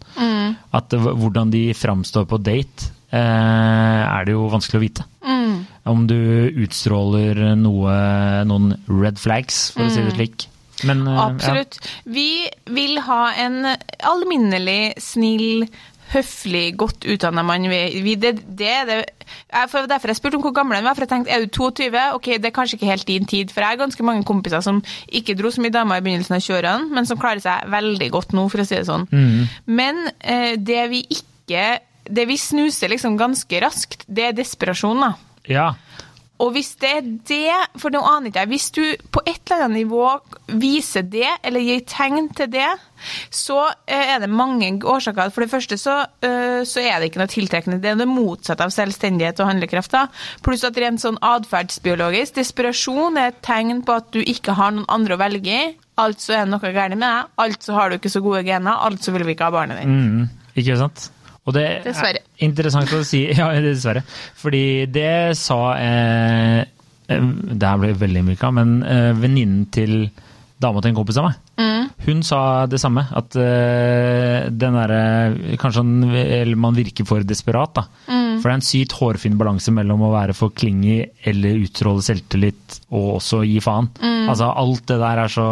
At 0.74 0.88
det, 0.90 0.98
hvordan 1.00 1.50
de 1.54 1.68
framstår 1.74 2.26
på 2.30 2.38
date, 2.42 2.90
er 3.14 4.24
det 4.26 4.34
jo 4.34 4.48
vanskelig 4.50 4.78
å 4.80 4.82
vite. 4.84 5.04
Om 5.86 6.06
du 6.08 6.16
utstråler 6.64 7.54
noe, 7.60 7.92
noen 8.48 8.72
red 8.88 9.18
flags, 9.20 9.70
for 9.74 9.84
å 9.86 9.92
si 9.92 10.02
det 10.02 10.14
slik. 10.16 10.46
Men 10.82 11.06
Absolutt. 11.08 11.78
Absolutt. 11.78 11.80
Vi 12.04 12.28
vil 12.74 12.98
ha 13.06 13.22
en 13.44 13.60
alminnelig, 14.02 14.94
snill, 15.02 15.68
høflig, 16.14 16.74
godt 16.78 17.06
utdanna 17.08 17.42
mann. 17.46 17.66
Vi, 17.70 17.80
vi, 18.04 18.14
det, 18.20 18.36
det 18.58 18.74
det. 18.88 18.98
Jeg, 19.24 19.70
for 19.72 19.88
derfor 19.88 20.12
jeg 20.12 20.18
spurte 20.18 20.38
om 20.38 20.44
hvor 20.44 20.54
gammel 20.56 20.76
han 20.78 20.86
var, 20.86 20.96
for 20.96 21.06
jeg 21.06 21.12
tenkte 21.14 21.32
er 21.32 21.44
du 21.44 21.50
22? 21.54 21.88
Ok, 22.18 22.28
det 22.42 22.50
er 22.50 22.54
kanskje 22.54 22.78
ikke 22.78 22.90
helt 22.90 23.08
din 23.08 23.26
tid, 23.30 23.54
for 23.54 23.64
jeg 23.64 23.74
har 23.74 23.80
ganske 23.80 24.06
mange 24.06 24.26
kompiser 24.28 24.62
som 24.64 24.82
ikke 25.08 25.36
dro 25.38 25.50
så 25.54 25.64
mye 25.64 25.74
damer 25.74 26.02
i 26.02 26.04
begynnelsen 26.04 26.36
av 26.36 26.44
kjørene, 26.44 26.90
men 26.94 27.08
som 27.08 27.20
klarer 27.20 27.42
seg 27.44 27.70
veldig 27.72 28.10
godt 28.14 28.36
nå, 28.36 28.46
for 28.52 28.62
å 28.62 28.68
si 28.68 28.76
det 28.76 28.86
sånn. 28.90 29.08
Men 29.66 30.04
eh, 30.20 30.54
det 30.60 30.84
vi 30.92 31.04
ikke 31.08 31.80
Det 32.04 32.24
vi 32.28 32.34
snuser 32.36 32.90
liksom 32.92 33.14
ganske 33.16 33.60
raskt, 33.64 34.02
det 34.06 34.26
er 34.26 34.34
desperasjon, 34.36 35.00
da. 35.00 35.14
ja. 35.48 35.70
Og 36.44 36.52
hvis 36.52 36.74
det 36.82 36.90
er 36.98 37.06
det, 37.28 37.58
for 37.80 37.94
nå 37.94 38.02
aner 38.04 38.28
ikke 38.28 38.42
jeg, 38.44 38.50
hvis 38.52 38.66
du 38.76 38.82
på 39.14 39.22
et 39.24 39.40
eller 39.46 39.64
annet 39.66 39.80
nivå 39.84 40.08
viser 40.60 41.06
det, 41.08 41.30
eller 41.46 41.64
gir 41.64 41.84
tegn 41.88 42.28
til 42.36 42.50
det, 42.52 42.68
så 43.32 43.60
eh, 43.88 44.14
er 44.14 44.20
det 44.22 44.28
mange 44.32 44.68
årsaker. 44.84 45.32
For 45.32 45.44
det 45.44 45.52
første 45.52 45.78
så, 45.80 45.96
eh, 46.24 46.60
så 46.68 46.82
er 46.82 46.98
det 47.00 47.10
ikke 47.10 47.22
noe 47.22 47.32
tiltrekkende. 47.32 47.80
Det 47.80 47.94
er 47.94 48.00
det 48.00 48.08
motsatte 48.10 48.66
av 48.66 48.74
selvstendighet 48.74 49.40
og 49.40 49.50
handlekraft. 49.52 49.96
Pluss 50.44 50.66
at 50.66 50.78
rent 50.80 51.02
sånn 51.02 51.20
atferdsbiologisk, 51.24 52.36
desperasjon 52.40 53.20
er 53.20 53.32
et 53.32 53.40
tegn 53.44 53.84
på 53.86 53.96
at 53.96 54.12
du 54.14 54.20
ikke 54.20 54.56
har 54.58 54.74
noen 54.76 54.88
andre 54.92 55.16
å 55.16 55.22
velge 55.24 55.54
i. 55.54 55.72
Altså 56.00 56.34
er 56.34 56.46
det 56.46 56.52
noe 56.52 56.72
galt 56.74 56.98
med 56.98 57.06
deg, 57.06 57.34
altså 57.38 57.76
har 57.76 57.90
du 57.90 58.00
ikke 58.00 58.10
så 58.10 58.22
gode 58.24 58.42
gener, 58.46 58.80
altså 58.82 59.14
vil 59.14 59.22
vi 59.28 59.36
ikke 59.36 59.46
ha 59.46 59.54
barnet 59.54 59.78
ditt. 59.78 59.92
Mm, 59.92 60.56
ikke 60.58 60.80
sant? 60.80 61.06
Og 61.44 61.52
det 61.56 61.64
Dessverre. 61.84 62.22
er 62.24 62.46
interessant 62.46 62.92
å 62.96 63.02
si. 63.04 63.24
Ja, 63.38 63.50
dessverre. 63.60 64.04
Fordi 64.40 64.86
det 64.92 65.36
sa 65.36 65.58
eh, 65.76 66.60
eh, 67.08 67.26
Det 67.52 67.68
her 67.68 67.80
ble 67.82 67.92
veldig 68.00 68.22
innvirka, 68.24 68.48
men 68.54 68.78
eh, 68.82 69.10
venninnen 69.18 69.66
til 69.74 70.06
dama 70.64 70.80
til 70.80 70.92
en 70.94 70.96
kompis 70.96 71.18
av 71.20 71.26
meg, 71.26 71.40
hun 72.06 72.22
sa 72.24 72.38
det 72.70 72.78
samme. 72.80 73.02
At 73.18 73.34
eh, 73.36 74.46
den 74.54 74.76
derre 74.78 75.56
Kanskje 75.60 75.82
han, 75.82 75.90
eller 76.14 76.56
man 76.56 76.76
virker 76.78 77.04
for 77.08 77.26
desperat, 77.26 77.74
da. 77.76 77.84
For 78.06 78.48
det 78.48 78.52
er 78.54 78.56
en 78.58 78.64
sykt 78.64 78.94
hårfin 78.96 79.36
balanse 79.40 79.72
mellom 79.74 80.06
å 80.06 80.12
være 80.14 80.34
for 80.36 80.54
klingy 80.56 81.02
eller 81.28 81.60
utstråle 81.66 82.02
selvtillit 82.06 82.78
og 82.94 83.18
også 83.18 83.42
gi 83.46 83.60
faen. 83.64 83.90
Altså 84.30 84.48
alt 84.50 84.86
det 84.90 84.98
der 85.02 85.20
er 85.26 85.32
så 85.32 85.46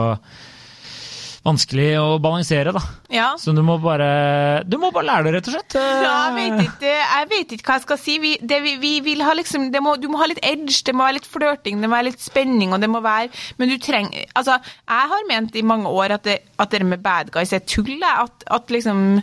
vanskelig 1.42 1.86
å 1.98 2.06
balansere, 2.22 2.72
da. 2.74 2.82
Ja. 3.12 3.32
Så 3.40 3.52
du 3.54 3.62
må 3.66 3.76
bare 3.82 4.62
Du 4.68 4.78
må 4.80 4.92
bare 4.94 5.08
lære 5.08 5.26
det, 5.26 5.32
rett 5.36 5.50
og 5.50 5.56
slett. 5.56 5.76
Ja, 5.76 6.12
jeg 6.30 6.36
vet 6.36 6.62
ikke, 6.66 6.92
jeg 6.92 7.28
vet 7.32 7.54
ikke 7.56 7.68
hva 7.68 7.78
jeg 7.78 7.86
skal 7.86 8.00
si. 8.00 8.18
Vi, 8.22 8.32
det 8.40 8.60
vi, 8.64 8.76
vi 8.82 8.92
vil 9.04 9.24
ha 9.26 9.34
liksom, 9.38 9.70
det 9.74 9.82
må, 9.84 9.96
du 10.00 10.08
må 10.12 10.20
ha 10.22 10.28
litt 10.30 10.42
edge, 10.46 10.78
det 10.86 10.94
må 10.96 11.06
være 11.06 11.18
litt 11.18 11.30
flørting, 11.30 11.82
det 11.82 11.90
må 11.90 11.98
være 11.98 12.10
litt 12.10 12.22
spenning, 12.22 12.74
og 12.74 12.82
det 12.82 12.90
må 12.92 13.02
være 13.04 13.32
Men 13.58 13.72
du 13.72 13.76
trenger 13.82 14.28
Altså, 14.38 14.58
jeg 14.62 15.10
har 15.12 15.26
ment 15.28 15.56
i 15.58 15.64
mange 15.66 15.90
år 15.90 16.16
at 16.18 16.28
det, 16.28 16.38
at 16.62 16.72
det 16.72 16.84
med 16.86 17.02
bad 17.02 17.32
guys 17.34 17.52
er 17.52 17.64
tull. 17.66 17.98
At, 18.02 18.46
at 18.50 18.70
liksom 18.72 19.20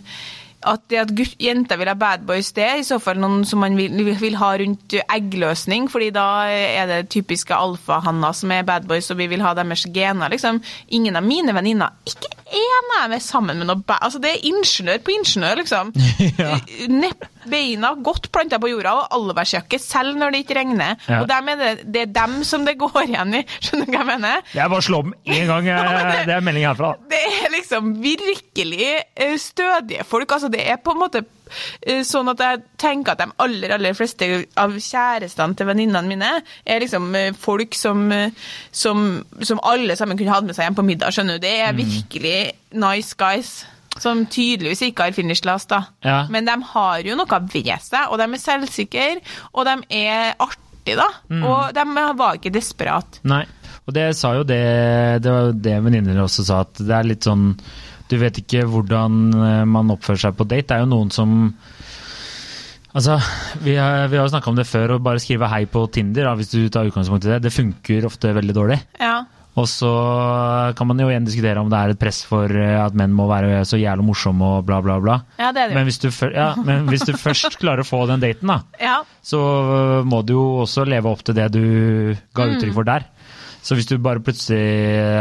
at 0.68 0.82
det 0.92 1.00
at 1.00 1.12
jenter 1.40 1.80
vil 1.80 1.88
ha 1.88 1.96
bad 1.96 2.26
boys, 2.28 2.52
det 2.56 2.66
er 2.66 2.82
i 2.82 2.88
så 2.88 3.00
fall 3.00 3.20
noen 3.22 3.46
som 3.48 3.62
man 3.64 3.78
vil, 3.80 3.94
vil 4.20 4.36
ha 4.42 4.52
rundt 4.60 4.98
eggløsning, 5.06 5.88
fordi 5.92 6.10
da 6.16 6.26
er 6.52 6.90
det 6.90 7.00
typiske 7.14 7.56
alfahanner 7.56 8.36
som 8.36 8.52
er 8.52 8.68
bad 8.68 8.88
boys, 8.90 9.12
og 9.12 9.22
vi 9.22 9.30
vil 9.32 9.44
ha 9.46 9.54
deres 9.58 9.86
gener, 9.96 10.32
liksom. 10.34 10.60
Ingen 10.96 11.20
av 11.20 11.24
mine 11.28 11.56
venninner, 11.56 11.96
ikke 12.10 12.39
én 12.54 12.90
er 13.00 13.10
med 13.12 13.22
sammen 13.24 13.58
med 13.62 13.68
noe 13.70 13.82
bæ... 13.86 13.96
Altså, 14.02 14.20
det 14.24 14.32
er 14.36 14.46
ingeniør 14.50 15.02
på 15.06 15.14
ingeniør, 15.18 15.60
liksom. 15.62 15.92
Ja. 16.40 16.56
Nepp, 16.92 17.26
beina 17.50 17.90
godt 18.06 18.30
planta 18.32 18.60
på 18.62 18.70
jorda, 18.72 18.94
og 19.02 19.16
allværsjakke 19.18 19.80
selv 19.82 20.16
når 20.20 20.32
det 20.36 20.42
ikke 20.46 20.56
regner. 20.60 20.96
Ja. 21.10 21.22
Og 21.24 21.28
dem 21.32 21.50
er 21.52 21.60
det, 21.60 21.72
det 21.96 22.02
er 22.06 22.14
dem 22.16 22.38
som 22.48 22.64
det 22.68 22.78
går 22.80 22.96
igjen 23.06 23.34
i. 23.42 23.44
Skjønner 23.64 23.90
du 23.90 23.96
hva 23.96 24.00
jeg 24.04 24.10
mener? 24.14 24.46
Jeg 24.56 24.74
bare 24.76 24.86
slår 24.88 25.08
om 25.10 25.14
én 25.28 25.50
gang. 25.50 25.68
eh, 25.74 26.24
Det 26.30 26.36
er 26.38 26.46
melding 26.46 26.68
herfra. 26.70 26.94
Det 27.12 27.20
er 27.44 27.52
liksom 27.58 27.92
virkelig 28.04 28.92
eh, 29.16 29.36
stødige 29.42 30.06
folk. 30.08 30.32
Altså, 30.38 30.52
det 30.54 30.64
er 30.70 30.80
på 30.84 30.96
en 30.96 31.02
måte 31.04 31.24
sånn 32.08 32.32
at 32.34 32.44
jeg 32.44 32.62
tenker 32.82 33.16
at 33.16 33.24
de 33.24 33.30
aller, 33.44 33.74
aller 33.76 33.98
fleste 33.98 34.28
av 34.60 34.76
kjærestene 34.76 35.58
til 35.58 35.70
venninnene 35.70 36.10
mine 36.10 36.32
er 36.66 36.84
liksom 36.84 37.10
eh, 37.18 37.34
folk 37.38 37.76
som, 37.78 38.06
eh, 38.14 38.32
som, 38.72 39.10
som 39.42 39.62
alle 39.68 39.98
sammen 40.00 40.20
kunne 40.20 40.36
hatt 40.36 40.48
med 40.48 40.58
seg 40.58 40.70
hjem 40.70 40.80
på 40.80 40.88
middag, 40.88 41.16
skjønner 41.16 41.40
du. 41.40 41.46
Det 41.46 41.58
er 41.66 41.78
virkelig 41.78 42.38
nice 42.80 43.18
guys. 43.20 43.60
Som 44.00 44.22
tydeligvis 44.32 44.84
ikke 44.86 45.10
har 45.10 45.16
finish 45.18 45.44
last, 45.48 45.72
da. 45.74 45.82
Ja. 46.06 46.22
Men 46.32 46.48
de 46.48 46.56
har 46.72 47.02
jo 47.04 47.18
noe 47.20 47.40
ved 47.52 47.72
seg, 47.84 48.06
og 48.08 48.20
de 48.22 48.28
er 48.30 48.40
selvsikre, 48.40 49.08
og 49.52 49.66
de 49.68 49.74
er 49.98 50.38
artige, 50.40 50.96
da. 50.96 51.10
Og 51.42 51.74
de 51.76 51.86
var 52.22 52.38
ikke 52.38 52.54
desperat. 52.54 53.20
Nei. 53.28 53.44
Og 53.90 53.96
det 53.98 54.12
sa 54.18 54.36
jo 54.38 54.46
det 54.46 54.62
Det 55.24 55.32
var 55.34 55.48
jo 55.48 55.54
det 55.66 55.78
venninner 55.82 56.22
også 56.22 56.46
sa, 56.46 56.62
at 56.62 56.78
det 56.78 56.94
er 56.94 57.08
litt 57.10 57.26
sånn 57.26 57.56
Du 58.10 58.18
vet 58.18 58.40
ikke 58.42 58.64
hvordan 58.66 59.20
eh, 59.38 59.64
man 59.70 59.92
oppfører 59.94 60.24
seg 60.28 60.38
på 60.40 60.48
date. 60.50 60.68
Det 60.72 60.78
er 60.80 60.86
jo 60.86 60.92
noen 60.96 61.12
som 61.14 61.36
Altså, 62.90 63.20
Vi 63.62 63.76
har, 63.78 64.08
vi 64.10 64.18
har 64.18 64.26
jo 64.26 64.32
snakka 64.34 64.50
om 64.50 64.56
det 64.58 64.66
før, 64.66 64.96
å 64.96 65.02
bare 65.04 65.22
skrive 65.22 65.46
hei 65.52 65.66
på 65.70 65.84
Tinder, 65.94 66.26
da, 66.26 66.32
hvis 66.40 66.50
du 66.50 66.64
tar 66.74 66.88
utgangspunkt 66.90 67.28
i 67.28 67.36
det. 67.36 67.44
Det 67.46 67.52
funker 67.54 68.08
ofte 68.10 68.32
veldig 68.34 68.56
dårlig. 68.58 68.80
Ja. 69.00 69.20
Og 69.60 69.68
så 69.70 69.90
kan 70.78 70.88
man 70.88 71.00
jo 71.02 71.10
igjen 71.12 71.26
diskutere 71.28 71.60
om 71.62 71.70
det 71.70 71.78
er 71.78 71.94
et 71.94 72.00
press 72.02 72.24
for 72.26 72.50
eh, 72.50 72.78
at 72.82 72.96
menn 72.98 73.14
må 73.14 73.28
være 73.30 73.62
så 73.68 73.78
jævla 73.78 74.06
morsomme 74.08 74.50
og 74.56 74.66
bla, 74.66 74.80
bla, 74.86 74.98
bla. 75.04 75.20
Ja, 75.38 75.52
det 75.54 75.64
er 75.68 75.72
det. 75.72 75.78
Men 75.78 75.86
hvis 75.90 76.02
du, 76.02 76.08
ja, 76.34 76.50
men 76.66 76.90
hvis 76.90 77.06
du 77.06 77.14
først 77.18 77.60
klarer 77.62 77.84
å 77.84 77.88
få 77.90 78.02
den 78.10 78.24
daten, 78.26 78.50
da, 78.50 78.60
Ja. 78.82 78.98
så 79.22 79.40
må 80.10 80.24
du 80.26 80.34
jo 80.38 80.46
også 80.66 80.86
leve 80.90 81.12
opp 81.14 81.22
til 81.28 81.38
det 81.38 81.50
du 81.54 81.62
ga 82.34 82.50
uttrykk 82.56 82.74
for 82.78 82.90
der. 82.90 83.06
Så 83.70 83.76
hvis 83.78 83.86
du 83.86 84.00
bare 84.02 84.22
plutselig 84.26 84.64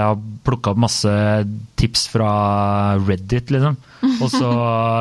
har 0.00 0.16
plukka 0.46 0.72
opp 0.72 0.78
masse 0.80 1.10
tips 1.76 2.06
fra 2.08 2.30
Reddit, 2.96 3.52
liksom, 3.52 3.76
og 4.20 4.30
så 4.32 4.50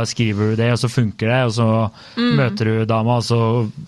skriver 0.09 0.51
du 0.51 0.55
det, 0.59 0.69
og 0.75 0.79
så 0.81 0.89
funker 0.91 1.31
det, 1.31 1.39
og 1.47 1.53
så 1.55 1.67
møter 2.37 2.69
du 2.71 2.85
dama, 2.89 3.17
og 3.21 3.25
så 3.25 3.39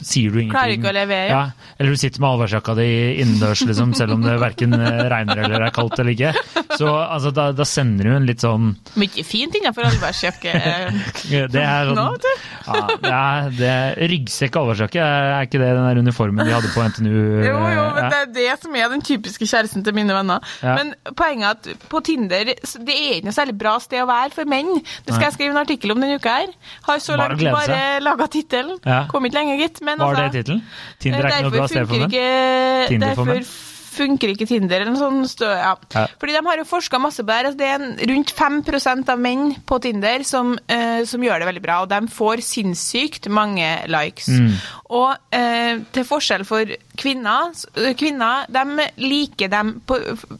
sier 0.02 0.32
du 0.34 0.40
ingenting. 0.42 0.50
Mm. 0.50 0.56
Klarer 0.56 0.76
ikke 0.78 0.92
å 0.92 0.96
levere. 0.98 1.30
Ja. 1.30 1.72
Eller 1.80 1.96
du 1.96 2.00
sitter 2.02 2.24
med 2.24 2.30
allværsjakka 2.34 2.76
di 2.80 2.88
innendørs, 3.24 3.64
liksom, 3.70 3.94
selv 3.98 4.16
om 4.18 4.24
det 4.26 4.36
verken 4.42 4.76
regner 4.76 5.44
eller 5.46 5.68
er 5.68 5.74
kaldt 5.76 6.00
eller 6.02 6.16
ikke. 6.16 6.34
Så 6.78 6.90
altså, 6.90 7.32
da, 7.36 7.50
da 7.56 7.66
sender 7.68 8.10
du 8.10 8.14
en 8.16 8.28
litt 8.30 8.44
sånn 8.44 8.72
Mye 9.00 9.24
fint 9.28 9.56
innenfor 9.60 9.88
allværsjakke. 9.90 10.54
Det 11.54 11.62
er 11.62 11.90
sånn 11.90 11.98
Nå, 11.98 12.06
vet 12.16 12.26
du. 12.26 13.08
ja, 13.10 13.22
det 13.54 13.68
er, 13.70 13.96
ryggsekk 14.12 14.56
og 14.58 14.64
allværsjakke, 14.68 15.02
er 15.04 15.46
ikke 15.48 15.60
det 15.62 15.70
den 15.76 15.86
der 15.88 16.00
uniformen 16.04 16.46
de 16.46 16.54
hadde 16.54 16.70
på 16.74 16.84
NTNU? 16.86 17.14
Jo, 17.46 17.54
jo, 17.54 17.86
men 17.96 18.04
Ja. 18.04 18.10
det 18.10 18.20
er 18.20 18.32
det 18.36 18.48
som 18.64 18.76
er 18.78 18.90
den 18.92 19.04
typiske 19.06 19.48
kjæresten 19.50 19.84
til 19.86 19.96
mine 19.98 20.14
venner. 20.16 20.44
Ja. 20.64 20.76
Men 20.80 20.94
poenget 21.18 21.68
er 21.70 21.74
at 21.76 21.88
på 21.92 22.02
Tinder 22.06 22.46
det 22.50 22.58
er 22.60 23.18
ikke 23.20 23.28
noe 23.30 23.36
særlig 23.36 23.56
bra 23.60 23.76
sted 23.84 24.04
å 24.04 24.08
være 24.10 24.34
for 24.36 24.50
menn. 24.50 24.70
Det 25.06 25.16
skal 25.20 25.28
jeg 25.30 25.38
skrive 25.38 25.56
en 25.56 25.62
artikkel 25.64 25.92
om 25.96 26.02
denne 26.04 26.20
uka 26.20 26.36
her. 26.42 26.54
Har 26.88 27.02
så 27.04 27.18
langt 27.20 27.40
bare, 27.44 27.54
bare 27.56 28.00
laga 28.04 28.28
tittelen. 28.32 28.78
Ja. 28.86 29.02
Kom 29.12 29.26
ikke 29.30 29.40
lenger, 29.40 29.60
gitt. 29.62 29.82
Men 29.82 30.00
Var 30.00 30.16
det 30.16 30.24
altså, 30.24 30.38
tittelen? 30.40 30.64
Tinder 31.00 31.20
er 31.20 31.36
ikke 31.36 31.50
noe 31.50 31.58
bra 31.58 31.68
sted 31.68 31.86
for 31.88 31.96
funker 31.96 32.08
ikke- 32.08 32.88
Tinder 32.94 33.16
for? 33.16 33.26
Derfor 33.26 33.79
funker 33.90 34.32
ikke 34.34 34.48
Tinder 34.50 34.82
eller 34.82 34.94
noe 34.94 35.00
sånt. 35.02 35.30
stø- 35.34 35.50
Ja. 35.50 35.76
Ja. 35.94 36.06
Fordi 36.20 36.34
de 36.38 36.46
har 36.46 36.58
jo 36.58 36.64
forska 36.70 37.00
masse 37.02 37.24
på 37.24 37.28
det 37.28 37.36
her. 37.36 37.46
Altså 37.50 37.58
det 37.58 37.68
er 37.68 37.80
en, 37.80 37.98
rundt 38.14 38.32
5 38.32 39.10
av 39.10 39.20
menn 39.20 39.56
på 39.66 39.80
Tinder 39.82 40.24
som, 40.24 40.58
eh, 40.68 41.04
som 41.06 41.22
gjør 41.22 41.40
det 41.40 41.48
veldig 41.50 41.62
bra, 41.64 41.82
og 41.82 41.90
de 41.90 42.00
får 42.08 42.42
sinnssykt 42.46 43.30
mange 43.30 43.68
likes. 43.88 44.28
Mm. 44.30 44.54
Og 44.90 45.16
eh, 45.32 45.80
til 45.92 46.04
forskjell 46.04 46.46
for 46.46 46.66
kvinner, 46.98 47.52
eh, 47.76 47.94
kvinner 47.94 48.46
de 48.50 48.90
liker 48.98 49.50
dem 49.50 49.82
på, 49.86 50.00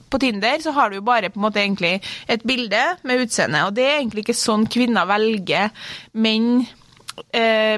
på 0.10 0.20
Tinder, 0.20 0.58
så 0.62 0.74
har 0.74 0.90
du 0.90 0.96
jo 1.00 1.02
bare 1.06 1.30
på 1.30 1.40
en 1.40 1.46
måte 1.48 1.62
egentlig 1.64 2.02
et 2.28 2.44
bilde 2.44 2.84
med 3.04 3.26
utseende, 3.28 3.66
og 3.68 3.74
det 3.76 3.86
er 3.86 4.00
egentlig 4.00 4.26
ikke 4.28 4.38
sånn 4.40 4.68
kvinner 4.70 5.06
velger 5.10 5.70
menn 6.14 6.68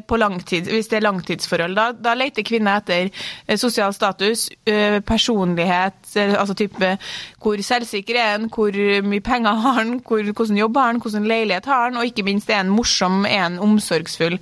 på 0.07 0.17
langtid, 0.17 0.69
hvis 0.71 0.89
det 0.91 0.99
er 0.99 1.05
langtidsforhold, 1.05 1.75
da, 1.77 1.89
da 1.95 2.15
leter 2.17 2.45
kvinner 2.47 2.81
etter 2.81 3.09
eh, 3.09 3.57
sosial 3.59 3.93
status, 3.95 4.47
eh, 4.69 4.99
personlighet, 5.05 5.99
eh, 6.15 6.33
altså 6.39 6.55
type 6.57 6.95
hvor 7.41 7.63
selvsikker 7.65 8.17
er 8.17 8.33
han, 8.35 8.49
hvor 8.53 8.75
mye 9.07 9.23
penger 9.25 9.61
har 9.63 9.79
han, 9.81 9.95
hvor, 10.07 10.23
hvordan 10.23 10.59
jobb 10.59 10.81
har 10.81 10.91
han, 10.91 11.01
hvordan 11.03 11.29
leilighet 11.29 11.69
har 11.71 11.89
han, 11.89 11.97
og 12.01 12.09
ikke 12.09 12.25
minst 12.27 12.49
er 12.51 12.61
han 12.63 12.73
morsom, 12.73 13.25
er 13.25 13.47
han 13.47 13.61
omsorgsfull. 13.61 14.37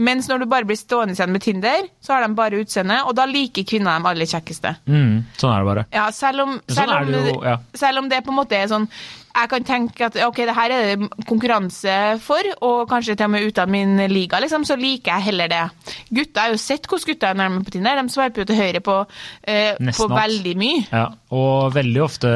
Mens 0.00 0.28
når 0.30 0.42
du 0.42 0.46
bare 0.48 0.64
blir 0.64 0.78
stående 0.78 1.12
igjen 1.12 1.32
med 1.34 1.42
Tinder, 1.44 1.88
så 2.00 2.14
har 2.14 2.24
de 2.24 2.34
bare 2.36 2.60
utseende, 2.62 3.00
og 3.04 3.14
da 3.18 3.26
liker 3.28 3.66
kvinner 3.68 3.98
de 3.98 4.08
aller 4.08 4.28
kjekkeste. 4.30 4.72
Mm, 4.88 5.16
sånn 5.36 5.52
er 5.52 5.64
det 5.64 5.68
bare. 5.68 5.84
Ja, 5.92 6.06
selv 6.14 6.46
om, 6.46 6.54
sånn 6.64 6.78
selv, 6.78 6.94
sånn 6.94 7.10
om, 7.10 7.12
det 7.12 7.34
jo, 7.34 7.40
ja. 7.50 7.56
selv 7.82 8.02
om 8.02 8.12
det 8.12 8.22
på 8.24 8.32
en 8.32 8.38
måte 8.38 8.56
er 8.56 8.70
sånn 8.70 8.86
Jeg 9.30 9.50
kan 9.52 9.64
tenke 9.66 10.06
at 10.08 10.16
ok, 10.26 10.40
det 10.48 10.54
her 10.56 10.72
er 10.74 10.88
det 10.88 11.08
konkurranse 11.28 11.96
for, 12.24 12.46
og 12.66 12.88
kanskje 12.90 13.14
til 13.16 13.28
og 13.28 13.32
med 13.34 13.46
ute 13.46 13.62
av 13.62 13.70
min 13.70 13.96
liga, 14.10 14.40
liksom, 14.42 14.64
så 14.68 14.76
liker 14.78 15.14
jeg 15.14 15.28
heller 15.30 15.50
det. 15.52 15.62
Gutta 16.10 16.46
har 16.46 16.54
jo 16.54 16.60
sett 16.60 16.88
hvordan 16.90 17.12
gutta 17.12 17.30
er 17.30 17.38
nærme 17.38 17.62
på 17.64 17.74
Tinder. 17.74 18.00
De 18.00 18.12
sveiper 18.12 18.42
jo 18.42 18.48
til 18.50 18.60
høyre 18.60 18.82
på, 18.84 18.96
eh, 19.44 19.78
på 19.96 20.08
veldig 20.10 20.54
mye. 20.60 20.82
Ja, 20.90 21.06
og 21.36 21.74
veldig 21.76 22.02
ofte 22.04 22.32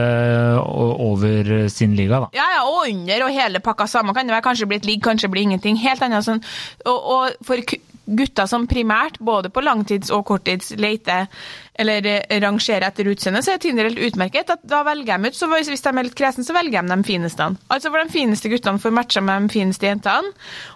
over 0.64 1.66
sin 1.68 1.96
liga, 1.98 2.22
da. 2.24 2.30
Ja, 2.36 2.46
ja, 2.58 2.62
og 2.68 2.86
under 2.88 3.26
og 3.26 3.34
hele 3.34 3.64
pakka 3.64 3.88
sammen. 3.90 4.14
Kan 4.14 4.30
det 4.30 4.36
være 4.36 4.48
kanskje 4.48 4.70
bli 4.70 4.80
et 4.80 4.86
ligg, 4.88 5.02
kanskje 5.02 5.32
bli 5.32 5.48
ingenting. 5.48 5.80
Helt 5.82 6.02
annet 6.04 6.26
sånn. 6.26 6.42
Og, 6.86 7.10
og 7.16 7.44
for 7.44 7.60
gutter 8.04 8.46
som 8.46 8.66
primært, 8.68 9.18
både 9.20 9.50
på 9.52 9.62
langtids- 9.64 10.12
og 10.12 10.24
korttids, 10.28 10.74
leter 10.76 11.26
eller 11.78 12.06
eh, 12.06 12.40
rangerer 12.42 12.86
etter 12.86 13.08
utseende, 13.10 13.40
så 13.42 13.54
er 13.54 13.58
Tinder 13.62 13.88
helt 13.88 13.98
utmerket. 13.98 14.50
At 14.54 14.62
da 14.70 14.82
velger 14.86 15.18
de 15.18 15.30
ut, 15.32 15.36
så 15.38 15.48
hvis 15.50 15.70
de 15.82 15.90
er 15.90 16.06
litt 16.06 16.14
kresne, 16.18 16.44
så 16.46 16.54
velger 16.56 16.84
de 16.86 16.94
de 16.94 17.06
fineste. 17.08 17.48
Altså 17.72 17.90
for 17.90 17.98
de 18.04 18.12
fineste 18.14 18.50
guttene 18.52 18.78
får 18.82 18.94
matcha 18.94 19.22
med 19.24 19.48
de 19.48 19.54
fineste 19.56 19.88
jentene. 19.88 20.30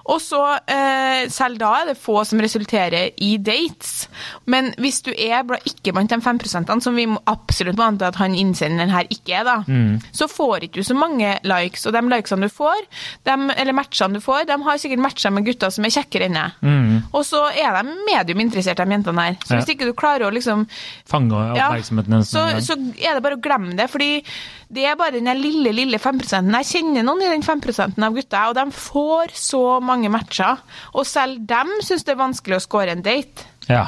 Og 0.09 0.21
så, 0.25 0.41
eh, 0.67 1.29
selv 1.31 1.59
da 1.61 1.73
er 1.83 1.91
det 1.93 1.99
få 2.01 2.25
som 2.27 2.41
resulterer 2.43 3.11
i 3.23 3.37
dates. 3.39 4.09
Men 4.47 4.73
hvis 4.81 5.03
du 5.07 5.13
er 5.13 5.45
ikke 5.69 5.93
blant 5.95 6.11
de 6.11 6.19
5% 6.25 6.83
som 6.83 6.97
vi 6.97 7.07
absolutt 7.29 7.77
må 7.79 7.87
anta 7.87 8.09
at 8.09 8.17
han 8.21 8.35
innsenderen 8.35 8.91
her 8.91 9.07
ikke 9.13 9.39
er, 9.41 9.45
da, 9.45 9.57
så 10.13 10.29
får 10.31 10.67
ikke 10.69 10.81
du 10.83 10.89
så 10.89 10.97
mange 10.99 11.37
likes. 11.47 11.87
Og 11.87 11.93
de 11.95 12.03
likesene 12.09 12.49
du 12.49 12.53
får, 12.53 12.83
de, 13.29 13.37
eller 13.57 13.77
matchene 13.77 14.19
du 14.19 14.21
får, 14.25 14.47
de 14.49 14.57
har 14.65 14.81
sikkert 14.83 15.05
matcha 15.05 15.31
med 15.31 15.47
gutter 15.47 15.71
som 15.75 15.85
er 15.87 15.95
kjekkere 15.95 16.27
enn 16.29 16.39
deg. 16.39 16.59
Mm. 16.65 16.95
Og 17.13 17.23
så 17.29 17.45
er 17.53 17.79
de 17.83 17.95
medium 18.09 18.41
interessert, 18.47 18.81
de 18.83 18.97
jentene 18.99 19.29
her. 19.29 19.39
Så 19.45 19.55
Ja. 19.55 19.61
hvis 19.61 19.75
ikke 19.77 19.87
du 19.89 19.93
klarer 19.99 20.27
å 20.29 20.33
liksom 20.35 20.67
Fange 21.09 21.37
oppmerksomheten 21.55 22.17
hennes. 22.17 22.31
så, 22.33 22.47
så 22.65 22.77
er 22.97 23.17
det 23.17 23.25
bare 23.25 23.39
å 23.39 23.43
glemme 23.43 23.77
det, 23.79 23.89
fordi 23.93 24.11
det 24.69 24.85
er 24.85 24.99
bare 25.01 25.17
den 25.17 25.31
lille, 25.41 25.73
lille 25.73 25.99
5 25.99 26.21
Jeg 26.27 26.69
kjenner 26.69 27.07
noen 27.07 27.25
i 27.25 27.31
den 27.33 27.47
5 27.47 28.03
av 28.05 28.17
gutta, 28.17 28.49
og 28.51 28.59
de 28.59 28.67
får 28.75 29.33
så 29.39 29.63
mange 29.81 30.11
matcher. 30.13 30.61
Og 30.95 31.07
selv 31.09 31.41
dem 31.49 31.71
syns 31.85 32.05
det 32.05 32.13
er 32.15 32.21
vanskelig 32.21 32.59
å 32.59 32.65
score 32.67 32.93
en 32.93 33.05
date. 33.05 33.49
Ja. 33.69 33.87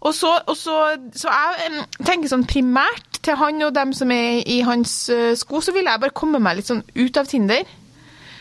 Og 0.00 0.14
så, 0.16 0.32
og 0.46 0.56
så, 0.56 0.76
så 1.14 1.30
jeg 1.30 1.84
tenker 2.06 2.30
sånn 2.30 2.48
primært 2.48 3.20
til 3.24 3.36
han 3.38 3.60
og 3.66 3.74
dem 3.76 3.92
som 3.96 4.10
er 4.14 4.40
i 4.48 4.60
hans 4.66 4.94
eh, 5.12 5.34
sko, 5.38 5.60
så 5.62 5.74
ville 5.76 5.92
jeg 5.92 6.02
bare 6.02 6.16
komme 6.16 6.40
meg 6.42 6.58
litt 6.58 6.70
sånn 6.70 6.82
ut 6.96 7.20
av 7.20 7.28
Tinder. 7.30 7.68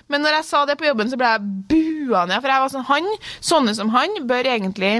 Men 0.09 0.23
når 0.25 0.39
jeg 0.39 0.47
sa 0.47 0.63
det 0.65 0.79
på 0.79 0.87
jobben, 0.87 1.09
så 1.11 1.19
ble 1.19 1.29
jeg 1.35 1.49
bua 1.69 2.23
ned. 2.25 2.39
For 2.41 2.49
jeg 2.49 2.63
var 2.63 2.71
sånn, 2.73 2.87
han, 2.87 3.09
sånne 3.45 3.75
som 3.77 3.91
han 3.93 4.15
bør 4.29 4.49
egentlig 4.55 4.95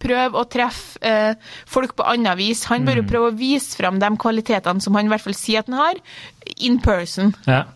prøve 0.00 0.40
å 0.40 0.46
treffe 0.50 1.00
eh, 1.04 1.50
folk 1.68 1.96
på 1.98 2.06
annet 2.08 2.38
vis. 2.40 2.64
Han 2.70 2.86
bør 2.88 3.02
jo 3.02 3.08
prøve 3.10 3.32
å 3.32 3.36
vise 3.36 3.76
fram 3.78 4.00
de 4.02 4.10
kvalitetene 4.20 4.82
som 4.84 4.96
han 4.98 5.08
i 5.08 5.12
hvert 5.12 5.24
fall 5.24 5.36
sier 5.38 5.62
at 5.62 5.70
han 5.70 5.80
har, 5.80 6.00
in 6.58 6.80
person. 6.82 7.34
Ja. 7.48 7.66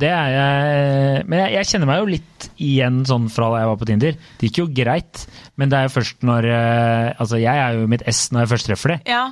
Det 0.00 0.08
er 0.08 0.30
jeg 0.32 1.24
Men 1.28 1.42
jeg, 1.42 1.52
jeg 1.58 1.68
kjenner 1.70 1.88
meg 1.90 1.98
jo 2.00 2.08
litt 2.08 2.46
igjen 2.60 3.02
sånn 3.08 3.26
fra 3.32 3.50
da 3.52 3.62
jeg 3.62 3.70
var 3.70 3.80
på 3.80 3.88
Tinder. 3.90 4.18
Det 4.40 4.48
gikk 4.48 4.62
jo 4.62 4.68
greit, 4.80 5.24
men 5.60 5.72
det 5.72 5.76
er 5.76 5.88
jo 5.88 5.94
først 5.98 6.24
når 6.24 6.48
eh, 6.48 7.08
Altså, 7.20 7.40
jeg 7.40 7.64
er 7.64 7.76
jo 7.76 7.88
mitt 7.90 8.04
ess 8.08 8.28
når 8.32 8.44
jeg 8.46 8.52
først 8.54 8.70
treffer 8.70 8.94
det. 8.94 9.00
Ja. 9.12 9.26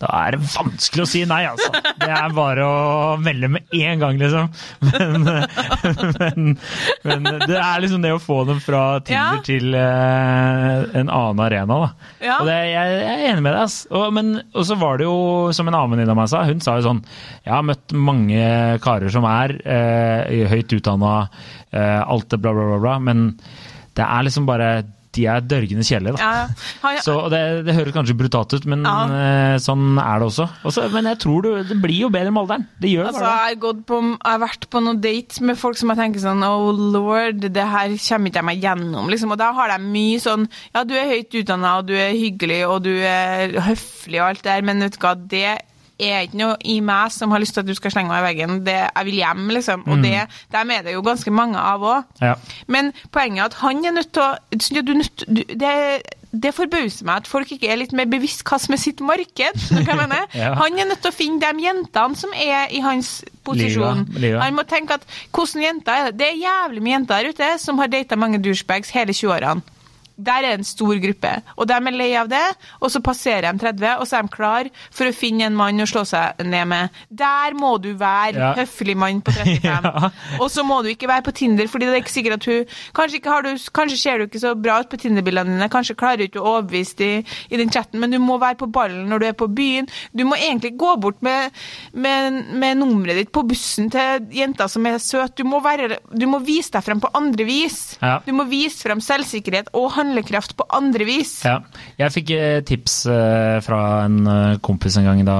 Da 0.00 0.08
er 0.24 0.32
det 0.32 0.40
vanskelig 0.54 1.02
å 1.04 1.08
si 1.10 1.20
nei, 1.28 1.42
altså. 1.44 1.68
Det 2.00 2.08
er 2.08 2.32
bare 2.32 2.64
å 2.64 3.16
melde 3.20 3.50
med 3.52 3.74
en 3.76 4.00
gang, 4.00 4.16
liksom. 4.20 4.46
Men, 4.88 5.26
men, 7.04 7.24
men 7.26 7.40
det 7.44 7.58
er 7.60 7.82
liksom 7.84 8.00
det 8.04 8.12
å 8.16 8.20
få 8.22 8.38
dem 8.48 8.62
fra 8.64 8.82
Tinder 9.04 9.36
Ja. 9.36 9.42
til 9.44 9.74
uh, 9.76 10.88
en 10.96 11.10
annen 11.12 11.42
arena, 11.44 11.76
da. 11.84 11.90
Ja. 12.24 12.38
Og 12.40 12.48
det, 12.48 12.56
jeg, 12.70 12.94
jeg 13.02 13.12
er 13.18 13.26
enig 13.34 13.44
med 13.44 13.52
deg, 13.52 13.60
ass. 13.66 13.76
Og, 13.92 14.06
men, 14.16 14.32
og 14.54 14.64
så 14.70 14.78
var 14.80 15.00
det 15.00 15.08
jo, 15.08 15.18
som 15.56 15.68
en 15.68 15.76
annen 15.76 15.92
venninne 15.96 16.14
av 16.16 16.20
meg 16.22 16.30
sa, 16.32 16.44
hun 16.48 16.62
sa 16.64 16.78
jo 16.78 16.86
sånn 16.88 17.02
Jeg 17.44 17.52
har 17.52 17.66
møtt 17.68 17.92
mange 17.96 18.46
karer 18.84 19.12
som 19.12 19.26
er 19.28 19.56
uh, 19.60 20.48
høyt 20.54 20.72
utdanna, 20.80 21.12
uh, 21.76 22.00
alt 22.06 22.30
det 22.32 22.40
bla, 22.40 22.56
bla, 22.56 22.70
bla, 22.72 22.80
bla, 22.86 22.96
men 23.10 23.26
det 23.98 24.06
er 24.06 24.24
liksom 24.24 24.48
bare 24.48 24.70
De 25.16 25.24
er 25.26 25.40
dørgende 25.42 25.82
kjedelige, 25.82 26.14
da. 26.16 26.22
ja. 26.22 26.90
ja. 26.94 27.00
Så 27.02 27.14
det, 27.32 27.40
det 27.66 27.74
høres 27.74 27.94
kanskje 27.96 28.14
brutalt 28.14 28.52
ut, 28.54 28.66
men 28.70 28.84
Ja. 28.86 28.98
eh, 29.10 29.56
sånn 29.58 29.98
er 29.98 30.20
det 30.22 30.28
også. 30.28 30.46
Også- 30.70 30.84
men 30.92 31.04
jeg 31.10 31.18
tror 31.18 31.42
det, 31.42 31.54
det 31.68 31.78
blir 31.82 31.98
jo 32.04 32.10
bedre 32.14 32.30
med 32.30 32.42
alderen. 32.44 32.66
Det 32.80 32.92
gjør 32.92 33.08
Altså, 33.08 33.20
bare 33.20 33.30
det. 33.30 33.50
jeg, 33.50 33.58
har 33.64 33.80
på, 33.90 34.00
jeg 34.06 34.30
har 34.30 34.38
vært 34.44 34.68
på 34.70 34.82
noen 34.86 35.00
dates 35.02 35.40
med 35.40 35.58
folk 35.58 35.76
som 35.76 35.88
jeg 35.90 35.98
tenker 35.98 36.20
sånn 36.22 36.44
Oh 36.46 36.70
lord, 36.70 37.40
det 37.40 37.56
her 37.74 37.88
kommer 37.98 38.30
ikke 38.30 38.38
jeg 38.40 38.44
meg 38.52 38.62
gjennom. 38.62 39.10
Liksom. 39.10 39.32
Og 39.34 39.38
da 39.42 39.50
har 39.52 39.68
de 39.74 39.78
mye 39.84 40.20
sånn 40.22 40.46
Ja, 40.74 40.84
du 40.84 40.94
er 40.94 41.10
høyt 41.10 41.34
utdanna, 41.42 41.78
og 41.80 41.86
du 41.90 41.94
er 41.98 42.14
hyggelig, 42.14 42.60
og 42.70 42.82
du 42.86 42.92
er 43.02 43.58
høflig 43.66 44.20
og 44.22 44.28
alt 44.30 44.42
det 44.42 44.52
der, 44.54 44.62
men 44.62 44.80
vet 44.86 44.94
du 44.94 45.02
hva, 45.02 45.14
det 45.28 45.58
er 46.00 46.26
ikke 46.26 46.40
noe 46.40 46.56
i 46.64 46.78
meg 46.84 47.12
som 47.14 47.32
har 47.34 47.42
lyst 47.42 47.56
til 47.56 47.64
at 47.64 47.70
du 47.70 47.74
skal 47.78 47.94
slenge 47.94 48.12
meg 48.12 48.22
i 48.22 48.28
veggen. 48.28 48.60
Det, 48.66 48.76
jeg 48.88 49.08
vil 49.08 49.18
hjem, 49.20 49.50
liksom. 49.56 49.84
Og 49.90 50.04
det, 50.04 50.14
dem 50.54 50.72
er 50.76 50.86
det 50.86 50.94
jo 50.96 51.04
ganske 51.06 51.34
mange 51.34 51.60
av 51.60 51.84
òg. 51.84 52.22
Ja. 52.22 52.36
Men 52.66 52.92
poenget 53.12 53.44
er 53.44 53.50
at 53.50 53.60
han 53.64 53.84
er 53.84 53.98
nødt 53.98 54.14
til 54.16 54.24
å 54.24 54.30
du, 54.50 54.94
du, 54.94 55.42
det, 55.58 55.74
det 56.30 56.52
forbauser 56.54 57.06
meg 57.08 57.22
at 57.22 57.30
folk 57.30 57.50
ikke 57.54 57.70
er 57.70 57.80
litt 57.80 57.94
mer 57.96 58.06
bevisst 58.10 58.44
hva 58.46 58.58
som 58.62 58.74
er 58.76 58.82
sitt 58.82 59.02
marked. 59.04 59.66
Ja. 60.40 60.52
Han 60.56 60.78
er 60.78 60.86
nødt 60.88 61.00
til 61.02 61.10
å 61.10 61.14
finne 61.14 61.40
de 61.42 61.64
jentene 61.64 62.16
som 62.18 62.32
er 62.36 62.70
i 62.72 62.80
hans 62.84 63.20
posisjon. 63.46 64.04
Liga, 64.06 64.20
liga. 64.22 64.40
Han 64.44 64.56
må 64.56 64.64
tenke 64.68 64.96
at 64.96 65.04
hvordan 65.34 65.64
jenter 65.64 65.92
er 65.96 66.08
det? 66.08 66.18
Det 66.20 66.28
er 66.28 66.38
jævlig 66.38 66.82
mye 66.84 66.94
jenter 66.94 67.24
der 67.24 67.34
ute 67.34 67.48
som 67.62 67.80
har 67.82 67.90
data 67.90 68.18
mange 68.20 68.40
douchebags 68.42 68.92
hele 68.94 69.14
20-årene. 69.16 69.79
Der 70.26 70.44
er 70.50 70.58
en 70.58 70.64
stor 70.66 70.94
gruppe, 71.02 71.32
og 71.56 71.66
de 71.70 71.74
er 71.78 71.96
lei 71.96 72.10
av 72.20 72.28
det, 72.30 72.42
og 72.80 72.90
så 72.92 73.00
passerer 73.04 73.48
de 73.52 73.58
30, 73.62 73.96
og 74.00 74.06
så 74.08 74.18
er 74.18 74.26
de 74.28 74.32
klar 74.34 74.68
for 74.90 75.08
å 75.10 75.14
finne 75.16 75.46
en 75.48 75.56
mann 75.56 75.80
å 75.80 75.86
slå 75.88 76.02
seg 76.08 76.40
ned 76.44 76.68
med. 76.70 76.90
Der 77.10 77.54
må 77.58 77.74
du 77.82 77.92
være 77.98 78.36
Ja. 78.40 78.52
høflig 78.58 78.96
mann 78.96 79.20
på 79.22 79.32
35. 79.32 79.60
Ja. 79.70 80.10
Og 80.40 80.48
så 80.50 80.62
må 80.66 80.80
du 80.82 80.88
ikke 80.92 81.08
være 81.10 81.22
på 81.26 81.32
Tinder, 81.36 81.66
fordi 81.70 81.86
det 81.86 81.94
er 81.98 82.02
ikke 82.04 82.12
sikkert 82.14 82.38
at 82.40 82.46
hun 82.50 82.66
Kanskje, 82.96 83.16
ikke 83.20 83.30
har 83.32 83.42
du, 83.46 83.50
kanskje 83.74 83.96
ser 83.98 84.18
du 84.18 84.24
ikke 84.26 84.40
så 84.42 84.54
bra 84.58 84.80
ut 84.82 84.88
på 84.92 84.98
Tinder-bildene 85.00 85.54
dine, 85.56 85.68
kanskje 85.72 85.96
klarer 85.98 86.20
du 86.20 86.24
ikke 86.28 86.40
å 86.42 86.56
overbevise 86.56 86.96
dem 87.00 87.24
i 87.50 87.56
den 87.60 87.70
chatten, 87.72 88.00
men 88.02 88.10
du 88.12 88.18
må 88.22 88.36
være 88.42 88.58
på 88.60 88.68
ballen 88.72 89.08
når 89.10 89.22
du 89.22 89.26
er 89.30 89.36
på 89.38 89.48
byen. 89.56 89.88
Du 90.16 90.24
må 90.28 90.36
egentlig 90.38 90.74
gå 90.80 90.94
bort 91.00 91.20
med, 91.24 91.50
med, 91.94 92.40
med 92.60 92.78
nummeret 92.80 93.16
ditt 93.20 93.32
på 93.34 93.42
bussen 93.48 93.90
til 93.92 94.26
jenta 94.34 94.66
som 94.70 94.86
er 94.90 94.98
søt. 95.02 95.36
Du 95.38 95.44
må, 95.48 95.60
være, 95.64 95.98
du 96.12 96.26
må 96.30 96.40
vise 96.44 96.72
deg 96.74 96.84
frem 96.86 97.00
på 97.02 97.10
andre 97.16 97.46
vis. 97.48 97.78
Ja. 98.02 98.18
Du 98.26 98.32
må 98.36 98.44
vise 98.50 98.82
frem 98.84 99.00
selvsikkerhet 99.04 99.70
og 99.76 99.90
handlekraft 100.10 100.56
på 100.58 100.66
andre 100.74 101.06
vis. 101.08 101.40
Ja. 101.46 101.60
Jeg 102.00 102.14
fikk 102.14 102.34
eh, 102.34 102.58
tips 102.66 103.04
eh, 103.10 103.58
fra 103.64 103.80
en 104.06 104.20
eh, 104.26 104.58
kompis 104.64 104.98
en 104.98 105.08
gang 105.08 105.22
da, 105.26 105.38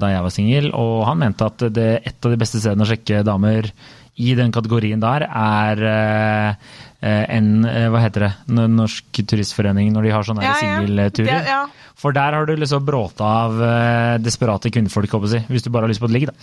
da 0.00 0.12
jeg 0.12 0.26
var 0.26 0.34
singel, 0.34 0.70
og 0.74 1.06
han 1.08 1.22
mente 1.22 1.46
at 1.46 1.66
det, 1.70 1.90
et 2.04 2.26
av 2.26 2.34
de 2.34 2.40
beste 2.40 2.60
stedene 2.60 2.86
å 2.86 2.90
sjekke 2.90 3.24
damer 3.26 3.70
i 4.20 4.34
den 4.36 4.52
kategorien 4.52 5.00
der, 5.00 5.24
er 5.30 6.56
eh, 7.02 7.10
eh, 7.10 7.36
en 7.36 7.64
eh, 7.64 7.88
Hva 7.92 8.02
heter 8.04 8.26
det? 8.26 8.32
Norsk 8.70 9.22
Turistforening, 9.26 9.92
når 9.94 10.08
de 10.08 10.14
har 10.14 10.26
sånne 10.26 10.44
Ja, 10.44 10.56
singelturer. 10.60 11.46
Ja. 11.48 11.60
For 12.00 12.16
der 12.16 12.32
har 12.32 12.46
du 12.48 12.54
liksom 12.56 12.84
bråta 12.86 13.26
av 13.44 13.58
eh, 13.60 14.14
desperate 14.24 14.70
jeg 14.70 14.86
si, 14.88 15.40
hvis 15.52 15.64
du 15.66 15.70
bare 15.70 15.84
har 15.84 15.92
lyst 15.92 16.00
på 16.00 16.08
et 16.08 16.14
ligg. 16.14 16.26
Da. 16.30 16.34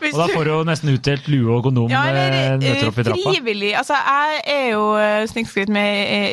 Hvis 0.00 0.14
Og 0.16 0.22
da 0.24 0.28
får 0.32 0.44
du 0.44 0.50
jo 0.50 0.60
nesten 0.66 0.94
utdelt 0.94 1.28
lue 1.30 1.58
og 1.58 1.68
kondom 1.68 1.92
Ja, 1.92 2.02
eller 2.10 2.58
nøtter 2.58 2.82
eh, 2.82 2.88
opp 2.90 2.98
i 2.98 3.06
trappa. 3.06 3.34
frivillig. 3.34 3.74
Altså, 3.78 3.94
jeg 3.94 4.40
er 4.56 4.68
jo 4.72 4.86
snikskritt 5.30 5.70
med 5.70 5.90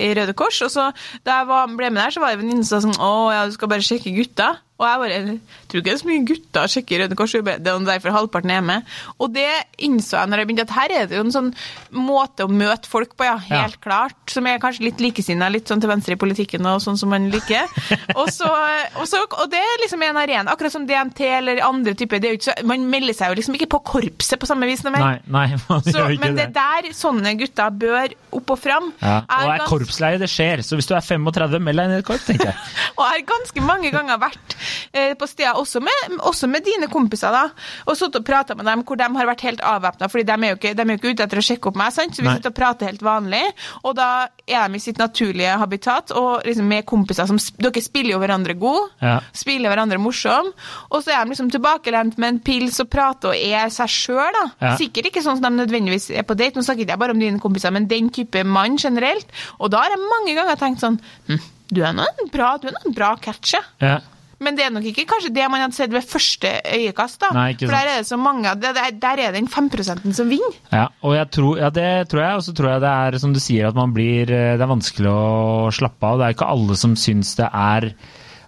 i, 0.08 0.14
Røde 0.18 0.34
Kors, 0.38 0.62
og 0.66 0.74
så 0.74 0.90
da 1.28 1.42
jeg 1.42 1.50
var, 1.52 1.68
ble 1.78 1.92
med 1.92 2.02
der, 2.02 2.16
så 2.16 2.24
var 2.24 2.34
det 2.34 2.40
en 2.40 2.46
venninne 2.48 2.66
som 2.66 2.82
sa 2.82 2.88
sånn 2.88 2.98
Å 2.98 3.12
ja, 3.36 3.44
du 3.46 3.54
skal 3.54 3.70
bare 3.76 3.86
sjekke 3.86 4.16
gutta. 4.16 4.56
Og 4.78 4.86
jeg 4.86 5.00
bare 5.02 5.22
tror 5.66 5.80
ikke 5.80 5.86
det 5.88 5.94
er 5.96 6.02
så 6.02 6.08
mye 6.08 6.26
gutter 6.30 6.70
sjekker 6.70 7.02
Røde 7.02 7.18
Kors, 7.18 7.34
det 7.34 7.54
er 7.58 7.86
derfor 7.88 8.14
halvparten 8.14 8.54
er 8.54 8.66
med. 8.66 8.98
Og 9.18 9.32
det 9.34 9.48
innså 9.82 10.20
jeg 10.20 10.30
når 10.30 10.42
jeg 10.44 10.50
begynte, 10.50 10.66
at 10.68 10.76
her 10.78 10.94
er 10.94 11.10
det 11.10 11.18
jo 11.18 11.24
en 11.26 11.34
sånn 11.34 11.50
måte 11.98 12.46
å 12.46 12.52
møte 12.52 12.90
folk 12.90 13.16
på, 13.18 13.26
ja, 13.26 13.40
Ja. 13.50 13.64
helt 13.64 13.80
klart. 13.84 14.18
Som 14.32 14.48
er 14.50 14.60
kanskje 14.62 14.88
litt 14.88 15.02
likesinna, 15.04 15.50
litt 15.54 15.70
sånn 15.70 15.82
til 15.84 15.92
venstre 15.92 16.18
i 16.18 16.20
politikken 16.20 16.66
og 16.70 16.82
sånn 16.84 17.00
som 17.00 17.12
man 17.14 17.30
liker. 17.34 17.68
og, 18.20 18.28
så, 18.34 18.50
og, 18.98 19.06
så, 19.10 19.24
og 19.26 19.52
det 19.52 19.62
er 19.62 19.84
liksom 19.84 20.04
en 20.08 20.20
arena, 20.22 20.54
akkurat 20.54 20.74
som 20.74 20.88
DNT 20.90 21.24
eller 21.40 21.62
andre 21.66 21.96
typer. 21.98 22.22
Det 22.24 22.32
er 22.32 22.40
ikke 22.40 22.50
så, 22.50 22.58
man 22.68 22.86
melder 22.92 23.18
seg 23.18 23.32
jo 23.32 23.40
liksom 23.40 23.58
ikke 23.60 23.70
på 23.78 23.82
korpset 23.94 24.42
på 24.42 24.50
samme 24.50 24.70
vis 24.70 24.84
noe 24.86 24.96
mer. 24.96 25.06
Nei, 25.28 25.36
nei, 25.38 25.60
man 25.70 25.86
Så, 25.86 25.96
gjør 25.96 26.16
ikke 26.18 26.26
men 26.26 26.40
det 26.40 26.48
er 26.50 26.56
der 26.58 26.92
sånne 26.98 27.36
gutter 27.40 27.78
bør 27.84 28.16
opp 28.38 28.56
og 28.56 28.62
fram. 28.62 28.92
Ja. 29.02 29.20
Og 29.24 29.54
er 29.56 29.66
korpsleie, 29.70 30.22
det 30.22 30.30
skjer. 30.32 30.64
Så 30.66 30.80
hvis 30.80 30.90
du 30.90 30.96
er 30.98 31.06
35, 31.06 31.60
meld 31.64 31.82
deg 31.82 31.90
inn 31.90 31.98
i 31.98 32.02
et 32.02 32.08
korps, 32.08 32.28
tenker 32.28 32.52
jeg. 32.52 32.58
Og 32.98 33.04
jeg 33.06 33.22
har 33.22 33.26
ganske 33.30 33.62
mange 33.62 33.92
ganger 33.94 34.18
vært 34.22 34.56
eh, 34.92 35.14
på 35.18 35.28
steder, 35.30 35.58
også 35.60 35.82
med, 35.84 36.18
også 36.26 36.50
med 36.50 36.66
dine 36.66 36.88
kompiser, 36.92 37.34
da, 37.34 37.44
og 37.86 37.98
sittet 37.98 38.22
og 38.22 38.26
prata 38.28 38.56
med 38.58 38.66
dem 38.68 38.84
hvor 38.88 39.00
de 39.00 39.08
har 39.18 39.30
vært 39.30 39.44
helt 39.46 39.62
avvæpna, 39.66 40.10
fordi 40.12 40.26
de 40.28 40.36
er, 40.36 40.54
jo 40.54 40.58
ikke, 40.58 40.74
de 40.78 40.84
er 40.84 40.92
jo 40.94 41.00
ikke 41.00 41.14
ute 41.14 41.28
etter 41.28 41.42
å 41.42 41.46
sjekke 41.46 41.72
opp 41.72 41.80
meg, 41.80 41.94
sant? 41.94 42.16
så 42.18 42.26
vi 42.26 42.34
sitter 42.34 42.54
og 42.54 42.58
prater 42.58 42.90
helt 42.92 43.04
vanlig. 43.06 43.37
Og 43.84 43.96
da 43.98 44.28
er 44.48 44.68
de 44.70 44.80
i 44.80 44.84
sitt 44.84 44.98
naturlige 45.02 45.58
habitat, 45.62 46.12
og 46.18 46.44
liksom 46.48 46.68
med 46.68 46.86
kompiser 46.90 47.28
som 47.30 47.38
Dere 47.58 47.82
spiller 47.84 48.14
jo 48.16 48.20
hverandre 48.22 48.56
god, 48.60 48.90
Ja. 49.02 49.20
spiller 49.34 49.70
hverandre 49.72 50.00
morsom, 50.02 50.52
og 50.92 51.04
så 51.04 51.14
er 51.16 51.24
de 51.26 51.32
liksom 51.34 51.52
tilbakelent 51.52 52.18
med 52.18 52.28
en 52.34 52.40
pils 52.40 52.80
og 52.84 52.90
prater 52.90 53.30
og 53.30 53.36
er 53.36 53.70
seg 53.74 53.88
sjøl, 53.90 54.34
da. 54.34 54.46
Ja. 54.62 54.76
Sikkert 54.78 55.12
ikke 55.12 55.24
sånn 55.26 55.40
som 55.42 55.48
de 55.48 55.64
nødvendigvis 55.66 56.10
er 56.18 56.24
på 56.28 56.36
date, 56.38 56.56
nå 56.58 56.64
snakker 56.66 56.86
ikke 56.86 56.96
jeg 56.96 57.00
bare 57.06 57.16
om 57.16 57.20
dine 57.20 57.40
kompiser, 57.44 57.72
men 57.72 57.88
den 57.88 58.10
type 58.10 58.44
mann 58.46 58.78
generelt. 58.78 59.28
Og 59.60 59.72
da 59.72 59.84
har 59.86 59.90
jeg 59.96 60.00
mange 60.10 60.36
ganger 60.38 60.56
tenkt 60.60 60.80
sånn 60.84 61.00
hm, 61.28 61.40
du 61.72 61.82
er 61.84 61.92
nå 61.94 62.06
en 62.08 62.30
bra, 62.32 62.58
du 62.62 62.68
er 62.70 62.78
en 62.86 62.94
bra 62.96 63.16
catcher. 63.22 63.64
ja. 63.82 64.00
Men 64.44 64.58
det 64.58 64.68
er 64.68 64.74
nok 64.74 64.86
ikke 64.86 65.08
kanskje 65.10 65.32
det 65.34 65.46
man 65.50 65.64
hadde 65.64 65.76
sett 65.78 65.94
ved 65.94 66.06
første 66.06 66.52
øyekast. 66.76 67.20
da. 67.24 67.32
Nei, 67.34 67.48
ikke 67.56 67.66
For 67.66 67.74
der 67.74 67.90
er 67.94 68.02
det 68.04 68.10
så 68.10 68.20
mange, 68.22 68.54
der, 68.62 68.76
der, 68.78 68.92
der 69.02 69.22
er 69.26 69.34
den 69.34 69.48
5 69.50 69.70
som 70.14 70.30
vinner. 70.30 70.60
Ja, 70.72 70.88
og 71.02 71.16
jeg 71.16 71.30
tror, 71.34 71.58
ja, 71.58 71.70
det 71.74 72.10
tror 72.12 72.22
jeg. 72.22 72.36
Og 72.36 72.44
så 72.46 72.54
tror 72.54 72.70
jeg 72.72 72.84
det 72.86 72.94
er 72.94 73.18
som 73.24 73.34
du 73.34 73.42
sier, 73.42 73.68
at 73.68 73.76
man 73.76 73.94
blir 73.96 74.30
eh, 74.30 74.54
Det 74.58 74.62
er 74.62 74.74
vanskelig 74.74 75.10
å 75.10 75.72
slappe 75.74 76.06
av. 76.06 76.20
Det 76.20 76.28
er 76.28 76.38
ikke 76.38 76.52
alle 76.54 76.78
som 76.78 76.96
syns 77.00 77.34
det 77.40 77.50
er 77.50 77.92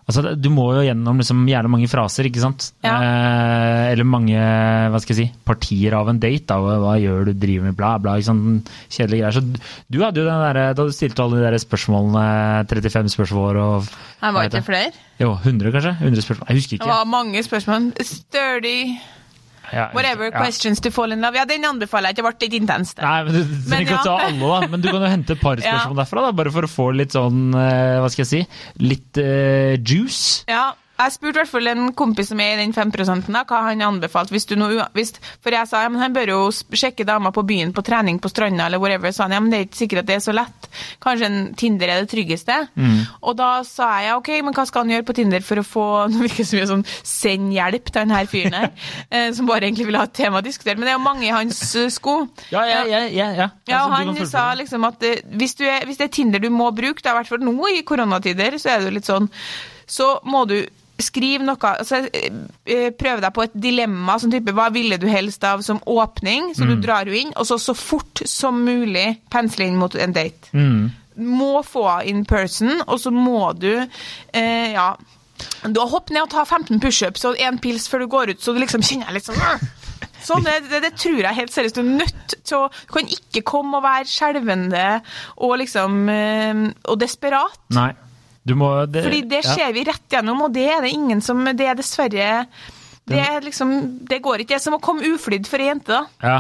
Altså, 0.10 0.34
Du 0.42 0.50
må 0.50 0.64
jo 0.74 0.82
gjennom 0.88 1.20
liksom 1.22 1.44
gjerne 1.46 1.70
mange 1.70 1.88
fraser, 1.92 2.26
ikke 2.26 2.42
sant? 2.42 2.72
Ja. 2.82 2.96
Eh, 2.98 3.92
eller 3.94 4.08
mange 4.10 4.34
hva 4.34 4.98
skal 5.04 5.14
jeg 5.16 5.28
si, 5.28 5.34
partier 5.46 5.94
av 5.94 6.10
en 6.10 6.18
date. 6.20 6.48
da, 6.50 6.58
Hva, 6.58 6.96
gjør 6.98 7.26
du, 7.30 7.34
driver 7.38 7.68
med, 7.70 7.76
bla, 7.78 7.92
bla. 8.02 8.16
ikke 8.18 8.26
sant? 8.32 8.72
Kjedelige 8.90 9.22
greier. 9.22 9.38
Så 9.38 9.44
du- 9.46 9.60
du 9.92 10.00
hadde 10.04 10.18
jo 10.18 10.26
den 10.26 10.42
der, 10.54 10.74
Da 10.74 10.84
du 10.84 10.90
stilte 10.92 11.22
alle 11.22 11.38
de 11.38 11.46
der 11.52 11.58
spørsmålene, 11.62 12.66
35 12.68 13.10
spørsmål 13.14 13.56
og 13.62 13.88
Nei, 14.24 14.32
var 14.32 14.50
ikke 14.50 14.64
flere. 14.66 14.92
Jo, 15.20 15.36
100 15.44 15.72
kanskje? 15.72 15.94
100 16.02 16.22
spørsmål. 16.26 16.48
Jeg 16.50 16.58
husker 16.58 16.74
ikke. 16.78 16.86
Det 16.86 16.96
var 16.98 17.06
mange 17.06 17.44
spørsmål. 17.44 17.94
Sturdy, 18.04 18.98
Ja, 19.76 19.90
whatever, 19.96 20.30
ja. 20.30 20.42
questions 20.42 20.82
to 20.84 20.92
fall 20.94 21.16
in 21.16 21.24
love. 21.26 21.38
Ja, 21.38 21.46
den 21.50 21.66
anbefaler 21.68 22.12
jeg 22.12 22.20
ikke. 22.20 22.26
Det 22.30 22.40
ble 22.40 22.50
litt 22.50 22.58
intenst. 22.62 23.02
Nei, 23.04 23.18
men 23.28 23.38
Du 23.38 23.56
trenger 23.70 23.86
ikke 23.86 24.02
å 24.02 24.08
ta 24.08 24.18
alle, 24.28 24.52
da. 24.54 24.74
Men 24.74 24.84
du 24.84 24.90
kan 24.92 25.06
jo 25.06 25.14
hente 25.14 25.38
et 25.38 25.42
par 25.44 25.62
spørsmål 25.64 26.04
derfra, 26.04 26.26
da, 26.28 26.36
bare 26.42 26.54
for 26.56 26.68
å 26.68 26.72
få 26.72 26.90
litt 26.98 27.16
sånn 27.16 27.50
eh, 27.54 27.98
Hva 28.04 28.12
skal 28.14 28.26
jeg 28.26 28.32
si? 28.34 28.44
Litt 28.84 29.22
uh, 29.22 29.76
juice. 29.78 30.46
Ja, 30.50 30.72
jeg 31.00 31.16
spurte 31.16 31.38
i 31.38 31.42
hvert 31.42 31.52
fall 31.52 31.70
en 31.72 31.92
kompis 31.98 32.32
som 32.34 32.42
er 32.44 32.58
i 32.58 32.60
den 32.64 32.74
5 32.76 32.92
da, 33.32 33.44
hva 33.48 33.62
han 33.70 33.82
anbefalte. 33.86 34.34
Hvis 34.36 34.48
du 34.50 34.56
nå, 34.60 34.68
hvis, 34.96 35.14
for 35.44 35.56
jeg 35.56 35.70
sa 35.70 35.84
ja, 35.86 35.92
men 35.92 36.02
han 36.04 36.16
bør 36.16 36.34
jo 36.34 36.40
sjekke 36.52 37.06
damer 37.08 37.32
på 37.36 37.46
byen 37.48 37.72
på 37.76 37.84
trening 37.88 38.20
på 38.20 38.32
stranda 38.32 38.68
eller 38.68 38.82
whatever. 38.82 39.14
Så 39.16 39.24
han 39.26 39.36
ja, 39.36 39.40
men 39.40 39.54
det 39.54 39.60
er 39.60 39.68
ikke 39.68 39.82
sikkert 39.84 40.04
at 40.04 40.10
det 40.10 40.18
er 40.18 40.26
så 40.26 40.36
lett. 40.36 40.70
Kanskje 41.04 41.30
en 41.30 41.40
Tinder 41.60 41.94
er 41.94 42.04
det 42.04 42.12
tryggeste. 42.12 42.58
Og 43.24 43.38
da 43.40 43.50
sa 43.68 43.90
jeg 44.04 44.18
ok, 44.20 44.32
men 44.46 44.56
hva 44.58 44.66
skal 44.68 44.86
han 44.86 44.94
gjøre 44.96 45.08
på 45.08 45.16
Tinder 45.18 45.46
for 45.46 45.62
å 45.62 45.66
få 45.66 45.86
Nå 46.12 46.24
virker 46.24 46.44
det 46.44 46.50
så 46.50 46.58
mye 46.58 46.70
sånn 46.70 46.86
send 47.06 47.54
hjelp 47.54 47.90
til 47.90 48.00
denne 48.02 48.20
fyren 48.30 48.56
her, 48.58 48.70
eh, 49.14 49.30
som 49.36 49.48
bare 49.50 49.68
egentlig 49.68 49.88
vil 49.90 49.98
ha 50.00 50.06
et 50.08 50.16
tema 50.18 50.42
å 50.42 50.46
diskutere. 50.46 50.78
Men 50.80 50.88
det 50.88 50.94
er 50.94 50.98
jo 50.98 51.06
mange 51.06 51.28
i 51.28 51.34
hans 51.34 51.62
eh, 51.80 51.90
sko. 51.94 52.18
Ja, 52.54 52.64
ja, 52.68 52.84
ja. 52.90 53.04
ja, 53.08 53.30
ja. 53.38 53.50
Ja, 53.70 53.80
Altså, 53.80 54.12
og 54.12 54.18
han 54.20 54.30
sa 54.30 54.46
liksom 54.60 54.86
at 54.90 55.04
eh, 55.08 55.24
hvis, 55.40 55.56
du 55.60 55.66
er, 55.68 55.86
hvis 55.88 56.00
det 56.02 56.10
er 56.10 56.14
Tinder 56.20 56.44
du 56.44 56.50
må 56.54 56.70
bruke, 56.76 57.02
da, 57.04 57.14
i 57.14 57.20
hvert 57.22 57.32
fall 57.32 57.46
nå 57.46 57.72
i 57.72 57.84
koronatider, 57.88 58.58
så 58.60 58.74
er 58.74 58.82
det 58.82 58.90
jo 58.90 58.98
litt 58.98 59.10
sånn, 59.10 59.30
så 59.90 60.12
må 60.28 60.44
du 60.50 60.60
skrive 61.00 61.46
noe, 61.48 61.58
altså 61.80 62.02
eh, 62.14 62.30
eh, 62.66 62.90
deg 62.94 63.34
på 63.36 63.44
et 63.46 63.56
dilemma, 63.56 64.18
sånn 64.20 64.32
type, 64.34 64.54
hva 64.56 64.70
ville 64.74 64.98
du 65.02 65.08
helst 65.08 65.44
av 65.48 65.62
som 65.66 65.80
åpning, 65.88 66.54
så 66.56 66.66
Mm. 66.66 66.70
du 66.76 66.82
drar 66.88 67.06
jo 67.08 67.14
inn, 67.14 67.34
og 67.36 67.46
så 67.48 67.58
så 67.60 67.76
fort 67.76 68.22
som 68.26 68.64
mulig 68.66 69.22
pensle 69.32 69.66
inn 69.66 69.78
mot 69.78 69.96
en 69.96 70.14
date. 70.14 70.52
Mm. 70.54 70.92
Må 71.18 71.64
få 71.66 72.06
in 72.06 72.26
person, 72.26 72.82
og 72.88 73.00
så 73.00 73.12
må 73.12 73.54
du, 73.58 73.88
eh, 74.34 74.72
ja, 74.74 74.96
du 75.64 75.80
har 75.80 75.88
hopp 75.88 76.10
ned 76.12 76.24
og 76.24 76.30
ta 76.30 76.44
15 76.46 76.80
pushups 76.80 77.26
og 77.26 77.40
en 77.40 77.58
pils 77.60 77.88
før 77.88 78.00
du 78.00 78.08
går 78.08 78.30
ut, 78.30 78.42
så 78.42 78.54
du 78.54 78.60
liksom 78.60 78.82
kjenner 78.82 79.12
litt 79.14 79.26
sånn! 79.26 79.40
Sånn, 80.20 80.44
det, 80.44 80.70
det, 80.70 80.82
det 80.84 80.92
tror 81.00 81.22
jeg 81.24 81.36
helt 81.38 81.54
seriøst. 81.54 81.76
Du 81.76 81.82
er 81.82 81.98
nødt 82.04 82.34
til 82.44 82.58
å 82.58 82.66
Du 82.70 82.92
kan 82.92 83.08
ikke 83.08 83.42
komme 83.48 83.78
og 83.80 83.84
være 83.86 84.06
skjelvende 84.06 85.02
og 85.38 85.54
liksom 85.62 86.10
eh, 86.12 86.66
Og 86.92 87.00
desperat. 87.00 87.56
Nei. 87.72 87.94
Du 88.50 88.56
må 88.58 88.70
det, 88.90 89.04
Fordi 89.06 89.22
det 89.30 89.44
ja. 89.46 89.70
vi 89.76 89.86
rett 89.88 90.06
gjennom, 90.18 90.46
og 90.48 90.54
det 90.56 90.66
er 90.74 90.82
det 90.86 90.94
ingen 90.96 91.22
som 91.26 91.44
Det 91.46 91.68
er 91.70 91.78
dessverre 91.80 92.32
Det 93.10 93.22
er 93.22 93.46
liksom 93.46 93.76
Det 94.10 94.22
går 94.26 94.44
ikke. 94.44 94.56
Det 94.56 94.60
er 94.60 94.66
som 94.66 94.78
å 94.78 94.82
komme 94.84 95.06
uflydd 95.14 95.48
for 95.50 95.62
ei 95.62 95.70
jente, 95.72 95.94
da. 95.94 96.04
Ja. 96.24 96.40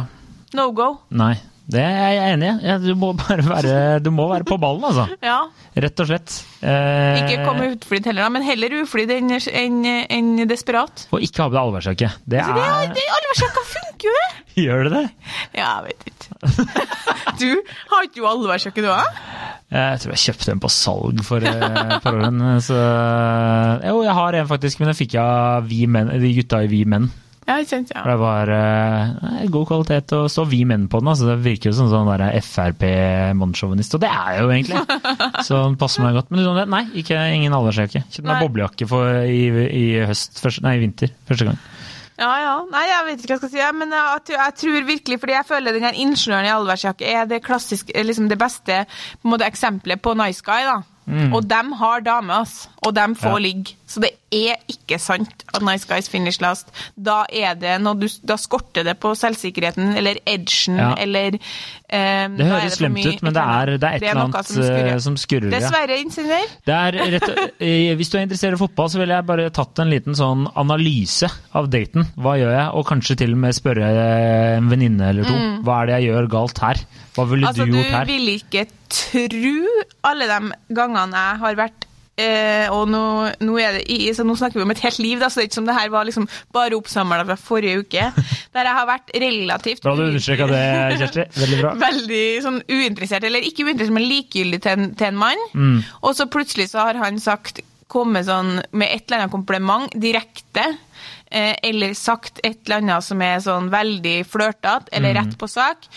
No 0.57 0.71
go. 0.73 0.95
Nei. 1.13 1.35
Det 1.69 1.81
er 1.85 2.13
jeg 2.15 2.33
enig 2.33 2.47
i. 2.65 2.75
Du 2.81 2.95
må 2.97 3.11
bare 3.13 3.43
være, 3.45 3.73
du 4.01 4.09
må 4.13 4.25
være 4.31 4.45
på 4.47 4.57
ballen, 4.61 4.85
altså. 4.89 5.05
Ja. 5.29 5.43
Rett 5.77 6.01
og 6.01 6.09
slett. 6.09 6.37
Eh, 6.65 7.19
Ikke 7.21 7.43
komme 7.45 7.67
utflydd 7.75 8.09
heller, 8.09 8.25
da, 8.25 8.29
men 8.33 8.45
heller 8.47 8.73
uflydd 8.81 9.13
enn 9.13 9.35
enn- 9.37 10.07
enn 10.09 10.31
desperat. 10.49 11.05
Og 11.13 11.21
ikke 11.25 11.43
ha 11.45 11.51
på 11.51 11.53
deg 11.53 11.61
allværsjakke. 11.61 12.09
Det 12.25 12.41
Så 12.41 12.55
det, 12.57 12.65
det, 12.97 13.05
Allværsjakka 13.19 13.65
funker 13.75 14.09
jo, 14.09 14.15
det! 14.17 14.29
Gjør 14.65 14.89
det 14.89 14.95
det? 14.95 15.05
Ja, 15.61 15.69
jeg 15.69 15.85
vet 15.91 16.09
ikke. 16.09 16.18
Du 17.39 17.47
har 17.91 18.03
ikke 18.03 18.19
du 18.19 18.25
allværsjakke, 18.27 18.83
du 18.83 18.89
òg? 18.91 19.19
Jeg 19.71 20.01
tror 20.01 20.11
jeg 20.15 20.21
kjøpte 20.25 20.51
en 20.51 20.61
på 20.63 20.71
salg 20.73 21.21
for 21.23 21.45
eh, 21.45 21.61
et 21.61 22.03
par 22.03 22.17
år 22.17 22.25
siden. 22.25 22.43
Jo, 23.85 24.01
jeg 24.03 24.15
har 24.17 24.37
en 24.39 24.49
faktisk, 24.49 24.81
men 24.81 24.91
den 24.91 24.97
fikk 24.97 25.15
jeg 25.15 25.23
av 25.23 25.69
de 25.69 26.35
gutta 26.41 26.63
i 26.65 26.71
Vi 26.71 26.83
menn. 26.89 27.07
Ja, 27.49 27.55
kjent, 27.65 27.89
ja. 27.95 28.03
Det 28.05 28.15
var 28.21 28.49
eh, 28.53 29.45
god 29.49 29.65
kvalitet, 29.71 30.13
og 30.13 30.27
stå 30.29 30.45
Vi 30.51 30.59
menn 30.69 30.85
på 30.89 30.99
den. 31.01 31.09
Altså, 31.09 31.31
det 31.31 31.39
virker 31.41 31.71
jo 31.71 31.77
som 31.79 31.89
sånn 31.89 32.11
Frp-mannssjåvinist, 32.45 33.95
og 33.97 34.03
det 34.03 34.11
er 34.13 34.35
jeg 34.35 34.43
jo 34.43 34.51
egentlig. 34.53 34.83
Så 35.47 35.63
den 35.63 35.79
passer 35.81 36.05
meg 36.05 36.19
godt. 36.19 36.29
Men 36.29 36.45
sånn, 36.45 36.61
nei, 36.69 36.83
ikke, 37.01 37.17
ingen 37.33 37.55
aldersjakke. 37.57 38.03
Kjøpte 38.05 38.27
meg 38.29 38.43
boblejakke 38.45 38.89
for, 38.89 39.23
i, 39.25 39.41
i 39.65 39.85
høst, 40.05 40.37
første, 40.43 40.65
nei, 40.67 40.75
i 40.77 40.83
vinter 40.83 41.15
første 41.29 41.49
gang. 41.49 41.57
Ja, 42.19 42.29
ja. 42.43 42.53
Nei, 42.67 42.83
jeg 42.89 43.05
vet 43.07 43.21
ikke 43.23 43.31
hva 43.31 43.37
jeg 43.37 43.41
skal 43.45 43.51
si, 43.55 43.77
men 43.79 43.93
jeg, 43.95 44.21
jeg 44.35 44.55
tror 44.59 44.87
virkelig, 44.89 45.19
fordi 45.21 45.33
jeg 45.37 45.45
føler 45.47 45.71
den 45.77 45.85
her 45.87 45.95
ingeniøren 46.03 46.45
i 46.49 46.51
allværsjakke 46.51 47.07
er 47.15 47.25
det 47.31 47.41
klassiske, 47.45 47.95
er 47.95 48.03
liksom 48.03 48.27
det 48.29 48.37
beste 48.41 48.81
på 48.91 49.27
en 49.29 49.31
måte, 49.37 49.47
eksempelet 49.47 50.01
på 50.03 50.13
nice 50.19 50.43
guy, 50.43 50.65
da. 50.67 50.81
Og 51.33 51.47
dem 51.49 51.71
har 51.79 52.03
dame, 52.05 52.33
altså. 52.43 52.67
Og 52.85 52.91
dem 52.95 53.15
får 53.17 53.29
Mm. 53.29 53.37
Ja. 53.39 53.45
ligge. 53.47 53.75
Så 53.87 53.99
det 54.03 54.11
er 54.31 54.57
ikke 54.69 54.99
sant 55.01 55.43
at 55.53 55.61
nice 55.65 55.87
guys 55.89 56.07
finish 56.09 56.39
last. 56.41 56.69
Da 56.95 57.23
er 57.33 57.55
det 57.57 57.77
noe 57.81 57.95
du, 57.97 58.07
da 58.23 58.35
skorter 58.37 58.83
det 58.85 58.93
på 59.01 59.15
selvsikkerheten, 59.17 59.95
eller 59.97 60.19
edgen, 60.29 60.77
Ja. 60.77 60.91
eller 61.01 61.33
eh, 61.89 62.27
Det 62.37 62.45
høres 62.45 62.77
slemt 62.77 62.99
ut, 63.05 63.21
men 63.25 63.33
det 63.33 63.41
er, 63.43 63.71
det 63.77 63.83
er 63.89 63.95
et 63.97 64.03
eller 64.03 64.23
annet 64.27 64.45
som 64.45 64.61
skurrer. 64.63 64.91
eh, 64.93 64.99
som 64.99 65.17
skurrer. 65.17 65.49
Dessverre, 65.55 65.97
insinuer. 66.03 66.45
Er 66.69 66.99
eh, 67.01 67.95
hvis 67.97 68.09
du 68.13 68.17
er 68.19 68.25
interessert 68.27 68.53
i 68.53 68.61
fotball, 68.61 68.89
så 68.93 69.01
ville 69.01 69.17
jeg 69.17 69.25
bare 69.25 69.49
tatt 69.49 69.79
en 69.81 69.89
liten 69.89 70.13
sånn 70.17 70.45
analyse 70.55 71.29
av 71.57 71.69
daten. 71.73 72.05
Hva 72.15 72.37
gjør 72.39 72.53
jeg? 72.53 72.69
Og 72.77 72.85
kanskje 72.89 73.17
til 73.23 73.33
og 73.33 73.41
med 73.47 73.57
spørre 73.57 73.89
en 74.59 74.69
venninne 74.71 75.09
eller 75.09 75.25
to. 75.25 75.37
Hva 75.65 75.81
er 75.81 75.89
det 75.89 75.97
jeg 75.99 76.11
gjør 76.13 76.29
galt 76.37 76.63
her? 76.63 76.83
Hva 77.17 77.25
ville 77.27 77.47
Mm. 77.49 77.49
Altså, 77.49 77.65
du 77.65 77.71
gjort 77.73 77.91
her? 77.91 78.05
Du 78.05 78.11
vil 78.13 78.29
ikke 78.37 78.67
tru 78.89 79.85
alle 80.05 80.27
de 80.29 80.53
gangene 80.75 81.17
jeg 81.25 81.39
har 81.43 81.55
vært 81.59 81.85
eh, 82.19 82.67
og 82.73 82.89
nå, 82.91 83.03
nå, 83.45 83.55
er 83.61 83.79
det, 83.79 83.99
så 84.17 84.25
nå 84.27 84.35
snakker 84.39 84.59
vi 84.59 84.65
om 84.65 84.73
et 84.73 84.83
helt 84.83 84.99
liv, 85.01 85.19
da, 85.21 85.29
så 85.29 85.39
det 85.39 85.45
er 85.45 85.49
ikke 85.49 85.59
som 85.59 85.69
det 85.69 85.77
her 85.77 85.93
var 85.93 86.07
liksom 86.09 86.27
bare 86.55 86.77
oppsamla 86.77 87.23
fra 87.27 87.39
forrige 87.39 87.85
uke. 87.85 88.09
Der 88.55 88.69
jeg 88.69 88.75
har 88.79 88.87
vært 88.89 89.11
relativt 89.21 89.83
Bra 89.85 89.95
du 89.97 90.05
understreka 90.07 90.47
det, 90.49 90.61
Kjersti. 91.01 91.25
Veldig 91.39 91.59
bra. 91.61 91.73
veldig 91.87 92.23
sånn 92.45 92.61
uinteressert, 92.67 93.27
eller 93.29 93.45
ikke 93.45 93.67
uinteressert, 93.67 93.95
men 93.95 94.07
likegyldig 94.09 94.61
til 94.65 94.75
en, 94.75 94.93
til 94.99 95.11
en 95.11 95.19
mann. 95.23 95.43
Mm. 95.53 95.75
Og 96.03 96.15
så 96.17 96.29
plutselig 96.31 96.69
så 96.73 96.87
har 96.87 96.99
han 97.01 97.21
sagt, 97.23 97.63
kommet 97.89 98.27
sånn 98.27 98.59
med 98.71 98.87
et 98.91 99.05
eller 99.07 99.23
annet 99.23 99.33
kompliment 99.33 99.93
direkte, 99.97 100.65
eh, 101.31 101.55
eller 101.65 101.95
sagt 101.97 102.39
et 102.43 102.59
eller 102.65 102.83
annet 102.83 103.05
som 103.05 103.21
er 103.25 103.39
sånn 103.43 103.69
veldig 103.73 104.17
flørtete, 104.29 104.91
eller 104.93 105.15
rett 105.17 105.37
på 105.41 105.49
sak. 105.49 105.87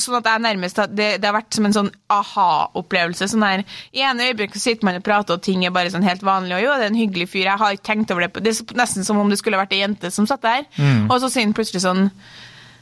Sånn 0.00 0.16
at 0.20 0.28
jeg 0.30 0.42
nærmest 0.46 0.78
har, 0.80 0.86
det, 0.88 1.08
det 1.20 1.28
har 1.28 1.34
vært 1.36 1.58
som 1.58 1.66
en 1.66 1.74
sånn 1.76 1.90
aha-opplevelse. 2.14 3.28
Sånn 3.32 3.44
her, 3.44 3.64
I 3.92 4.04
ene 4.06 4.30
øyeblikket 4.30 4.62
sitter 4.62 4.86
man 4.88 5.00
og 5.00 5.04
prater, 5.06 5.36
og 5.36 5.44
ting 5.44 5.66
er 5.66 5.74
bare 5.74 5.90
sånn 5.92 6.06
helt 6.06 6.22
vanlig, 6.26 6.56
og 6.56 6.64
jo, 6.64 6.76
det 6.78 6.86
er 6.86 6.94
en 6.94 7.02
hyggelig 7.02 7.28
fyr, 7.34 7.48
jeg 7.50 7.62
har 7.64 7.76
ikke 7.76 7.88
tenkt 7.90 8.14
over 8.14 8.26
det. 8.26 8.44
Det 8.46 8.54
er 8.54 8.78
nesten 8.80 9.06
som 9.06 9.18
om 9.20 9.30
det 9.30 9.40
skulle 9.42 9.60
vært 9.60 9.74
ei 9.76 9.82
jente 9.82 10.10
som 10.14 10.30
satt 10.30 10.46
der. 10.46 10.64
Og 11.10 11.18
så 11.20 11.28
sier 11.28 11.44
han 11.48 11.56
plutselig 11.56 11.82
sånn 11.84 12.08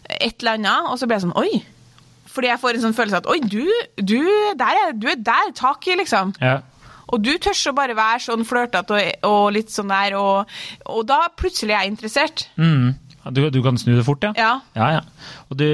et 0.09 0.41
eller 0.41 0.57
annet, 0.61 0.93
og 0.93 1.01
så 1.01 1.09
blir 1.09 1.19
jeg 1.19 1.27
sånn 1.27 1.37
oi. 1.41 1.65
Fordi 2.29 2.53
jeg 2.53 2.61
får 2.63 2.77
en 2.77 2.85
sånn 2.87 2.95
følelse 2.97 3.19
at 3.25 3.29
oi, 3.33 3.41
du, 3.43 3.65
du, 3.97 4.21
der 4.61 4.85
er, 4.85 4.93
du 4.95 5.09
er 5.11 5.17
der, 5.19 5.51
tak 5.57 5.89
i, 5.89 5.97
liksom. 5.99 6.37
Ja. 6.45 6.61
Og 7.09 7.25
du 7.25 7.33
tør 7.41 7.57
å 7.71 7.77
bare 7.77 7.97
være 7.99 8.23
sånn 8.27 8.47
flørtete 8.49 8.97
og, 8.97 9.29
og 9.29 9.45
litt 9.57 9.73
sånn 9.73 9.93
der, 9.93 10.17
og, 10.21 10.59
og 10.93 11.05
da 11.09 11.23
plutselig 11.39 11.75
er 11.75 11.87
jeg 11.87 11.95
interessert. 11.95 12.49
Mm. 12.61 12.97
Du, 13.35 13.43
du 13.53 13.59
kan 13.65 13.77
snu 13.77 13.93
det 13.93 14.05
fort, 14.07 14.25
ja? 14.25 14.33
Ja. 14.39 14.53
Ja, 14.79 14.89
ja. 14.99 15.33
Og 15.51 15.59
du, 15.61 15.67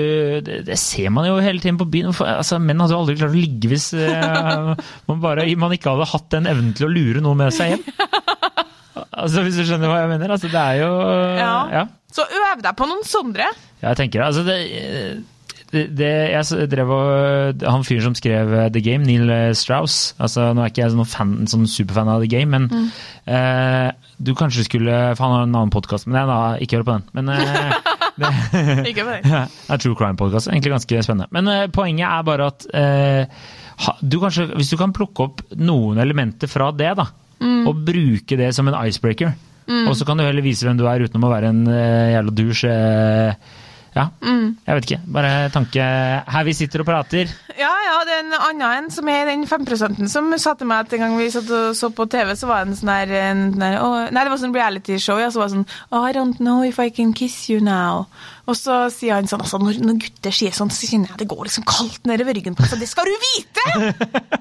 det, 0.43 0.63
det 0.67 0.79
ser 0.81 1.13
man 1.15 1.29
jo 1.29 1.37
hele 1.43 1.63
tiden 1.63 1.79
på 1.79 1.87
byen. 1.91 2.15
Altså, 2.19 2.59
menn 2.63 2.83
hadde 2.83 2.97
jo 2.97 3.03
aldri 3.05 3.19
klart 3.21 3.35
å 3.35 3.39
ligge 3.39 3.71
hvis 3.71 3.93
uh, 3.95 4.73
man, 5.11 5.21
bare, 5.23 5.47
man 5.61 5.75
ikke 5.77 5.93
hadde 5.95 6.09
hatt 6.11 6.31
den 6.35 6.49
evnen 6.51 6.73
til 6.75 6.89
å 6.89 6.95
lure 6.95 7.23
noe 7.25 7.39
med 7.39 7.55
seg 7.55 7.75
hjem. 7.77 7.87
Altså, 8.95 9.43
Hvis 9.43 9.57
du 9.59 9.65
skjønner 9.67 9.91
hva 9.91 10.01
jeg 10.05 10.11
mener? 10.11 10.33
Altså, 10.35 10.49
det 10.51 10.61
er 10.61 10.77
jo 10.81 10.91
Ja. 11.39 11.55
ja. 11.71 11.85
Så 12.15 12.23
øv 12.23 12.61
deg 12.63 12.77
på 12.79 12.87
noen 12.87 13.03
Sondre. 13.07 13.47
Ja, 13.81 13.89
jeg 13.91 13.99
tenker 13.99 14.23
det. 14.23 14.27
Altså, 14.29 14.45
det, 14.47 15.25
det, 15.99 16.11
jeg 16.33 16.69
drev 16.73 16.91
og 16.95 17.63
Han 17.69 17.85
fyren 17.87 18.07
som 18.09 18.15
skrev 18.19 18.53
eh, 18.55 18.69
The 18.75 18.81
Game, 18.85 19.05
Neil 19.07 19.31
Strauss 19.59 20.15
altså, 20.23 20.49
Nå 20.55 20.63
er 20.65 20.71
ikke 20.73 20.83
jeg 20.85 20.93
sånn, 20.95 21.09
fan, 21.11 21.33
sånn 21.51 21.67
superfan 21.71 22.11
av 22.15 22.23
The 22.25 22.31
Game, 22.33 22.51
men 22.55 22.69
Mm. 22.71 22.87
eh, 23.27 23.91
du 24.25 24.31
kanskje 24.39 24.65
skulle 24.69 24.95
For 25.17 25.25
han 25.27 25.35
har 25.35 25.43
en 25.49 25.55
annen 25.59 25.73
podkast, 25.75 26.07
men 26.07 26.17
jeg, 26.21 26.29
da, 26.31 26.39
ikke 26.63 26.79
hør 26.81 26.87
på 26.89 26.95
den. 26.99 27.05
Men 27.19 27.33
eh, 27.35 27.75
det, 28.23 28.31
Ikke 28.93 29.05
på 29.05 29.11
den. 29.17 29.29
ja, 29.35 29.43
det 29.51 29.75
er 29.77 29.83
True 29.83 29.99
Crime-podkast. 29.99 30.49
Egentlig 30.53 30.73
ganske 30.77 31.03
spennende. 31.07 31.29
Men 31.35 31.51
eh, 31.51 31.67
poenget 31.75 32.07
er 32.09 32.27
bare 32.31 32.47
at 32.53 32.67
eh, 32.71 33.43
du 34.07 34.21
kanskje, 34.23 34.47
hvis 34.55 34.71
du 34.71 34.77
kan 34.81 34.95
plukke 34.95 35.27
opp 35.27 35.43
noen 35.59 35.99
elementer 36.05 36.51
fra 36.51 36.71
det, 36.73 36.95
da, 37.03 37.09
Mm. 37.45 37.65
og 37.69 37.81
bruke 37.85 38.37
det 38.39 38.53
som 38.55 38.69
en 38.71 38.77
icebreaker, 38.87 39.33
og 39.89 39.97
så 39.99 40.07
kan 40.07 40.17
du 40.17 40.23
heller 40.25 40.45
vise 40.45 40.65
hvem 40.65 40.79
du 40.79 40.85
er 40.87 41.03
utenom 41.03 41.27
å 41.27 41.33
være 41.33 41.49
en 41.51 41.63
eh, 41.69 42.13
jævla 42.15 42.33
douche. 42.39 42.75
Ja, 43.95 44.09
Mm. 44.21 44.57
jeg 44.67 44.75
vet 44.75 44.85
ikke. 44.91 45.01
Bare 45.07 45.51
tanke 45.55 45.83
Her 46.35 46.45
vi 46.45 46.53
sitter 46.53 46.81
og 46.83 46.87
prater. 46.87 47.31
Ja, 47.59 47.71
ja, 47.87 47.97
det 48.05 48.15
er 48.17 48.25
en 48.25 48.33
annen 48.35 48.85
en 48.85 48.91
som 48.91 49.09
er 49.09 49.27
den 49.27 49.47
5% 49.47 50.09
som 50.11 50.33
sa 50.39 50.55
til 50.55 50.67
meg 50.67 50.87
at 50.87 50.93
en 50.93 51.01
gang 51.05 51.17
vi 51.19 51.31
satt 51.31 51.51
og 51.51 51.77
så 51.79 51.91
på 51.95 52.09
TV, 52.11 52.35
så 52.35 52.47
var 52.51 52.65
det 52.65 52.73
en 52.73 52.77
sånn 52.81 52.91
der, 52.91 53.15
sånn 53.55 54.15
Nei, 54.15 54.25
det 54.25 54.31
var 54.33 54.41
sånn 54.43 54.55
reality-show, 54.55 55.19
ja, 55.23 55.31
så 55.31 55.39
var 55.39 55.49
det 55.49 55.55
sånn 55.59 55.67
oh, 55.93 56.03
I 56.03 56.13
don't 56.13 56.39
know 56.43 56.63
if 56.65 56.79
I 56.83 56.91
can 56.91 57.13
kiss 57.13 57.49
you 57.49 57.61
now. 57.61 58.07
Og 58.45 58.57
så 58.59 58.75
sier 58.93 59.17
han 59.17 59.29
sånn 59.29 59.41
altså, 59.41 59.59
når, 59.63 59.79
når 59.85 60.01
gutter 60.03 60.35
sier 60.35 60.53
sånn, 60.53 60.73
så 60.75 60.89
kjenner 60.89 61.13
jeg 61.15 61.23
det 61.23 61.29
går 61.31 61.47
liksom 61.49 61.65
kaldt 61.69 62.09
nedover 62.09 62.37
ryggen 62.37 62.57
på 62.57 62.65
meg. 62.65 62.71
Så 62.73 62.79
det 62.81 62.89
skal 62.91 63.09
du 63.09 63.15
vite! 63.23 63.65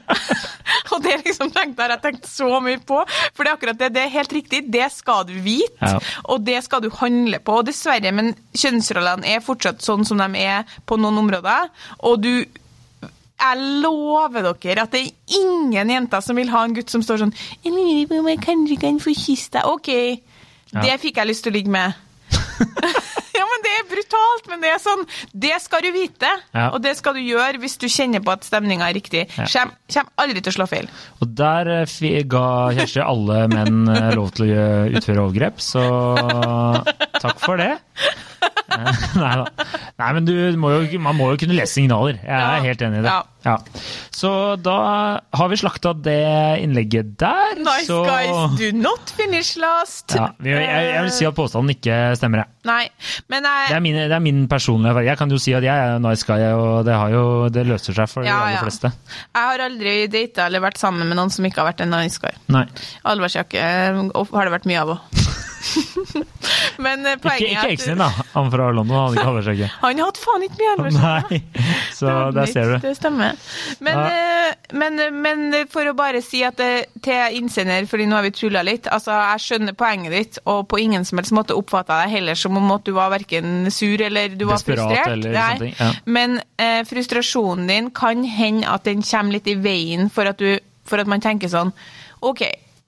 og 0.93 1.05
det 1.05 1.19
liksom 1.23 1.53
tenkte 1.55 1.85
jeg, 1.85 1.93
jeg 1.93 2.01
tenkt 2.03 2.27
så 2.27 2.49
mye 2.63 2.81
på. 2.83 2.99
For 3.31 3.43
det 3.45 3.53
er 3.53 3.57
akkurat 3.59 3.79
det, 3.79 3.91
det 3.95 4.03
er 4.03 4.11
helt 4.17 4.35
riktig. 4.35 4.63
Det 4.73 4.89
skal 4.95 5.23
du 5.29 5.37
vite, 5.45 5.77
Ja. 5.83 5.99
og 6.31 6.43
det 6.47 6.59
skal 6.65 6.83
du 6.83 6.89
handle 6.99 7.39
på. 7.43 7.55
Og 7.61 7.69
dessverre, 7.69 8.11
men 8.15 8.33
kjønnsrollene 8.55 9.37
er 9.37 9.45
fortsatt 9.45 9.83
sånn 9.85 10.03
som 10.07 10.19
de 10.19 10.43
er 10.43 10.67
på 10.89 10.99
noen 10.99 11.23
områder. 11.23 11.71
Og 12.03 12.19
du 12.23 12.33
jeg 13.43 13.79
lover 13.83 14.45
dere 14.61 14.85
at 14.85 14.93
det 14.93 15.01
er 15.01 15.39
ingen 15.41 15.89
jenter 15.91 16.21
som 16.23 16.37
vil 16.39 16.51
ha 16.53 16.61
en 16.63 16.75
gutt 16.77 16.91
som 16.93 17.01
står 17.03 17.25
sånn 17.25 17.33
«Jeg 17.65 17.73
lurer 17.73 18.05
på 18.07 18.19
om 18.21 18.29
jeg 18.31 18.39
kanskje 18.45 18.77
kan 18.79 19.01
få 19.03 19.11
kysse 19.17 19.51
deg. 19.57 19.67
OK, 19.67 19.89
det 20.79 20.95
fikk 21.01 21.19
jeg 21.19 21.27
lyst 21.27 21.43
til 21.43 21.51
å 21.51 21.57
ligge 21.57 21.73
med. 21.73 21.97
ja, 23.39 23.45
men 23.49 23.63
Det 23.65 23.73
er 23.79 23.85
brutalt, 23.91 24.49
men 24.51 24.61
det 24.63 24.71
er 24.73 24.81
sånn 24.83 25.03
Det 25.45 25.53
skal 25.63 25.81
du 25.85 25.91
vite, 25.95 26.29
Ja. 26.53 26.67
og 26.75 26.81
det 26.83 26.95
skal 26.99 27.15
du 27.17 27.21
gjøre 27.23 27.59
hvis 27.63 27.77
du 27.81 27.87
kjenner 27.89 28.23
på 28.23 28.33
at 28.35 28.45
stemninga 28.47 28.89
er 28.89 28.97
riktig. 28.97 29.25
Ja. 29.37 29.45
Kjem, 29.49 29.71
kjem 29.91 30.11
aldri 30.21 30.41
til 30.43 30.53
å 30.53 30.57
slå 30.59 30.67
feil. 30.69 30.89
Og 31.23 31.33
der 31.39 31.71
eh, 31.81 32.23
ga 32.29 32.45
Kjersti 32.77 33.01
alle 33.03 33.43
menn 33.51 33.83
eh, 33.89 34.11
lov 34.19 34.31
til 34.37 34.51
å 34.53 34.67
utføre 34.99 35.25
overgrep, 35.27 35.61
så 35.63 35.83
takk 37.23 37.39
for 37.43 37.57
det. 37.61 37.71
Eh, 38.73 39.03
Nei 39.19 39.33
da. 39.39 39.45
Nei, 40.01 40.09
men 40.17 40.25
du 40.27 40.33
må 40.59 40.71
jo, 40.75 40.99
man 41.03 41.15
må 41.17 41.31
jo 41.33 41.39
kunne 41.43 41.55
lese 41.57 41.77
signaler. 41.77 42.17
Jeg 42.23 42.33
er 42.33 42.57
Ja. 42.57 42.63
helt 42.65 42.81
enig 42.87 42.99
i 43.01 43.05
det. 43.05 43.11
Ja. 43.13 43.21
Ja. 43.43 43.57
Så 44.15 44.29
da 44.63 44.73
har 45.35 45.49
vi 45.51 45.57
slakta 45.59 45.91
det 45.99 46.15
innlegget 46.63 47.09
der. 47.19 47.57
Nice 47.59 47.89
så 47.89 47.97
guys, 48.07 48.53
do 48.59 48.69
not 48.77 49.11
finish 49.17 49.57
last. 49.59 50.13
ja, 50.15 50.29
jeg, 50.47 50.63
jeg 50.63 51.01
vil 51.03 51.11
si 51.11 51.27
at 51.27 51.35
påstanden 51.35 51.73
ikke 51.75 51.97
stemmer, 52.19 52.45
jeg. 52.45 52.53
Nei, 52.63 52.85
men 53.31 53.47
jeg 53.47 53.69
Det 53.69 53.75
er 53.77 53.83
min, 53.83 53.95
det 53.95 54.15
er 54.17 54.23
min 54.23 54.43
personlige. 54.51 55.05
Jeg 55.07 55.17
kan 55.19 55.31
jo 55.31 55.39
si 55.41 55.53
at 55.55 55.63
jeg 55.63 55.73
er 55.93 56.01
nice 56.03 56.27
guy, 56.27 56.41
og 56.57 56.83
det, 56.87 56.95
har 56.99 57.13
jo, 57.13 57.23
det 57.53 57.65
løser 57.69 57.95
seg 57.95 58.11
for 58.11 58.25
de 58.25 58.31
aller 58.33 58.57
ja. 58.57 58.63
fleste. 58.65 58.91
Jeg 59.31 59.49
har 59.49 59.65
aldri 59.67 59.95
data 60.11 60.47
eller 60.49 60.63
vært 60.63 60.81
sammen 60.81 61.07
med 61.07 61.19
noen 61.19 61.31
som 61.33 61.47
ikke 61.47 61.63
har 61.63 61.71
vært 61.71 61.85
en 61.85 61.95
nice 61.95 62.21
guy. 62.21 62.35
Nei. 62.53 62.65
Allværsjakke 63.07 63.63
har 63.63 64.49
det 64.49 64.55
vært 64.57 64.69
mye 64.69 64.83
av 64.83 64.97
òg. 64.97 65.23
Men 66.83 67.05
poenget 67.21 67.47
Ikke, 67.47 67.51
ikke 67.53 67.73
eksen 67.77 67.93
din, 67.93 68.01
da. 68.01 68.09
Han 68.33 68.49
fra 68.53 68.69
London 68.75 68.97
hadde 68.97 69.17
ikke 69.17 69.27
halvårsjakke. 69.29 69.69
Han 69.83 70.01
hatt 70.03 70.19
faen 70.21 70.45
ikke 70.47 70.59
mye. 70.59 70.91
Nei, 70.97 71.39
så 71.95 72.15
der 72.35 72.51
ser 72.51 72.73
du. 72.73 72.75
Det 72.83 72.93
stemmer. 72.97 73.37
Men, 73.83 73.99
ja. 73.99 74.53
men, 74.79 74.99
men 75.23 75.45
for 75.71 75.87
å 75.89 75.95
bare 75.97 76.21
si 76.25 76.43
at 76.45 76.57
det, 76.59 76.71
til 77.05 77.37
innsender, 77.39 77.87
fordi 77.89 78.07
nå 78.09 78.17
har 78.17 78.25
vi 78.27 78.33
tulla 78.35 78.63
litt 78.65 78.89
altså 78.91 79.13
Jeg 79.13 79.43
skjønner 79.45 79.77
poenget 79.77 80.13
ditt, 80.15 80.41
og 80.49 80.65
på 80.71 80.81
ingen 80.83 81.05
som 81.07 81.21
helst 81.21 81.35
måte 81.35 81.55
oppfatta 81.57 82.01
deg 82.03 82.17
heller 82.17 82.39
som 82.39 82.57
om 82.59 82.71
at 82.75 82.85
du 82.87 82.93
var 82.97 83.13
verken 83.13 83.69
sur 83.73 84.01
eller 84.03 84.35
du 84.35 84.45
var 84.49 84.59
Desperat 84.59 84.83
frustrert. 84.83 85.13
eller 85.15 85.37
Nei. 85.37 85.47
sånne 85.47 85.63
ting, 85.67 85.75
ja. 85.79 85.89
Men 86.17 86.37
eh, 86.57 86.81
frustrasjonen 86.89 87.69
din 87.69 87.89
kan 87.95 88.23
hende 88.27 88.69
at 88.69 88.85
den 88.89 89.03
kommer 89.05 89.37
litt 89.37 89.49
i 89.51 89.57
veien 89.59 90.09
for 90.13 90.29
at, 90.29 90.41
du, 90.41 90.59
for 90.87 91.01
at 91.03 91.09
man 91.09 91.23
tenker 91.23 91.51
sånn 91.51 91.73
OK. 92.23 92.43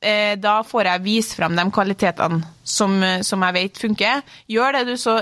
Eh, 0.06 0.36
Da 0.42 0.60
får 0.68 0.90
jeg 0.92 1.04
vise 1.06 1.36
frem 1.38 1.56
de 1.58 1.66
kvalitetene 1.74 2.42
som, 2.64 2.96
eh, 3.04 3.22
som 3.26 3.42
jeg 3.48 3.54
vet 3.58 3.82
funker. 3.82 4.22
Gjør 4.52 4.78
det, 4.80 4.84
du, 4.92 4.96
så 5.02 5.18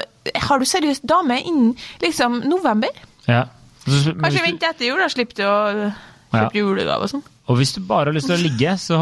Har 0.48 0.60
du 0.60 0.66
seriøst 0.70 1.06
dame 1.10 1.40
innen 1.44 1.74
liksom 2.04 2.42
november? 2.48 2.90
Ja. 3.28 3.46
Så- 3.88 4.14
Kanskje 4.20 4.44
vente 4.46 4.70
etter 4.70 4.86
jul, 4.88 5.00
da 5.00 5.10
slipper 5.12 5.36
du 5.42 5.44
å 5.44 5.94
Ja. 6.34 6.46
kjøpe 6.50 6.60
julegave 6.62 7.04
og 7.04 7.10
sånn. 7.12 7.24
Og 7.50 7.58
hvis 7.60 7.74
du 7.76 7.82
bare 7.82 8.06
har 8.12 8.14
lyst 8.16 8.28
til 8.28 8.38
å 8.38 8.42
ligge, 8.44 8.72
så 8.80 9.00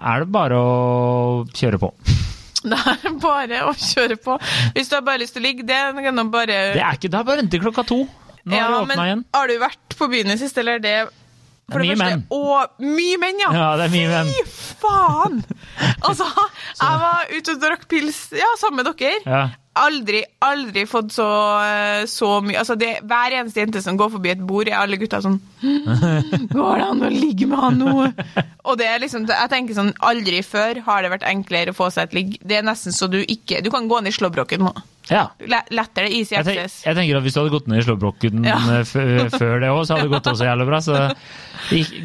er 0.00 0.20
det 0.20 0.30
bare 0.32 0.52
å 0.54 1.46
kjøre 1.52 1.78
på. 1.80 1.92
Det 2.62 2.76
er 2.76 3.14
bare 3.22 3.62
å 3.64 3.72
kjøre 3.72 4.18
på. 4.20 4.34
Hvis 4.76 4.90
du 4.90 4.94
har 4.98 5.00
bare 5.02 5.22
lyst 5.22 5.32
til 5.32 5.40
å 5.40 5.46
ligge, 5.46 5.64
det 5.64 5.78
kan 6.04 6.14
du 6.14 6.24
bare 6.28 6.74
Det 6.74 6.82
er 6.84 6.92
ikke, 6.98 7.08
det 7.08 7.16
er 7.16 7.24
bare 7.24 7.38
å 7.38 7.40
vente 7.40 7.58
klokka 7.62 7.86
to. 7.88 8.02
Nå 8.44 8.52
ja, 8.56 8.66
har 8.66 8.74
du 8.74 8.92
åpna 8.92 9.06
igjen. 9.08 9.24
Har 9.32 9.48
du 9.48 9.54
vært 9.62 9.96
på 9.96 10.08
byen 10.12 10.28
i 10.28 10.34
det 10.34 10.40
siste, 10.42 10.60
eller 10.60 10.76
er 10.76 10.84
det 10.84 11.08
Det 11.70 11.80
er 11.80 11.86
mye 11.86 11.98
menn. 12.00 12.26
Og 12.34 12.84
mye 12.84 13.20
menn, 13.22 13.40
ja! 13.42 13.50
Ja, 13.54 13.70
det 13.80 13.88
er 13.88 13.94
mye 13.94 14.10
menn. 14.12 14.34
Fy 14.34 14.76
faen! 14.84 15.40
Altså, 16.00 16.26
jeg 16.80 17.00
var 17.00 17.30
ute 17.30 17.52
og 17.54 17.60
drakk 17.62 17.82
pils 17.88 18.18
ja, 18.36 18.48
sammen 18.60 18.80
med 18.80 18.88
dere. 19.00 19.20
Ja. 19.24 19.42
Aldri, 19.80 20.20
aldri 20.42 20.82
fått 20.88 21.12
så, 21.14 21.26
eh, 21.62 22.02
så 22.10 22.40
mye 22.42 22.58
Altså, 22.58 22.74
det, 22.76 22.88
hver 23.06 23.36
eneste 23.38 23.62
jente 23.62 23.82
som 23.84 23.96
går 23.96 24.10
forbi 24.16 24.32
et 24.32 24.42
bord, 24.42 24.66
er 24.68 24.80
alle 24.80 24.98
gutta 24.98 25.20
sånn 25.22 25.36
Går 26.50 26.80
det 26.82 26.88
an 26.88 27.04
å 27.06 27.10
ligge 27.12 27.46
med 27.48 27.62
han 27.62 27.78
nå? 27.78 28.08
Og 28.66 28.80
det 28.80 28.88
er 28.90 28.98
liksom, 29.04 29.28
jeg 29.30 29.52
tenker 29.52 29.78
sånn, 29.78 29.92
aldri 30.02 30.42
før 30.44 30.82
har 30.88 31.04
det 31.06 31.12
vært 31.14 31.28
enklere 31.30 31.70
å 31.72 31.78
få 31.78 31.86
seg 31.94 32.08
et 32.08 32.16
ligg. 32.18 32.34
Det 32.42 32.58
er 32.58 32.66
nesten 32.66 32.96
så 32.96 33.08
du 33.10 33.20
ikke 33.22 33.62
Du 33.62 33.70
kan 33.72 33.86
gå 33.88 34.02
ned 34.02 34.10
i 34.10 34.18
slåbroken 34.18 34.66
nå. 34.66 34.74
Ja. 35.10 35.24
Lettere 35.74 36.08
easy 36.14 36.36
Jeg, 36.36 36.44
tenk, 36.46 36.74
jeg 36.86 36.96
tenker 36.96 37.16
at 37.18 37.24
Hvis 37.26 37.34
du 37.34 37.40
hadde 37.40 37.52
gått 37.54 37.66
ned 37.70 37.80
i 37.82 37.84
slåbroken 37.86 38.44
Ja. 38.46 38.56
eh, 38.78 39.28
før 39.34 39.60
det 39.62 39.70
òg, 39.72 39.82
så 39.88 39.96
hadde 39.96 40.06
det 40.08 40.14
gått 40.14 40.28
også 40.32 40.46
jævlig 40.46 40.66
bra. 40.70 40.80
Så 40.84 40.96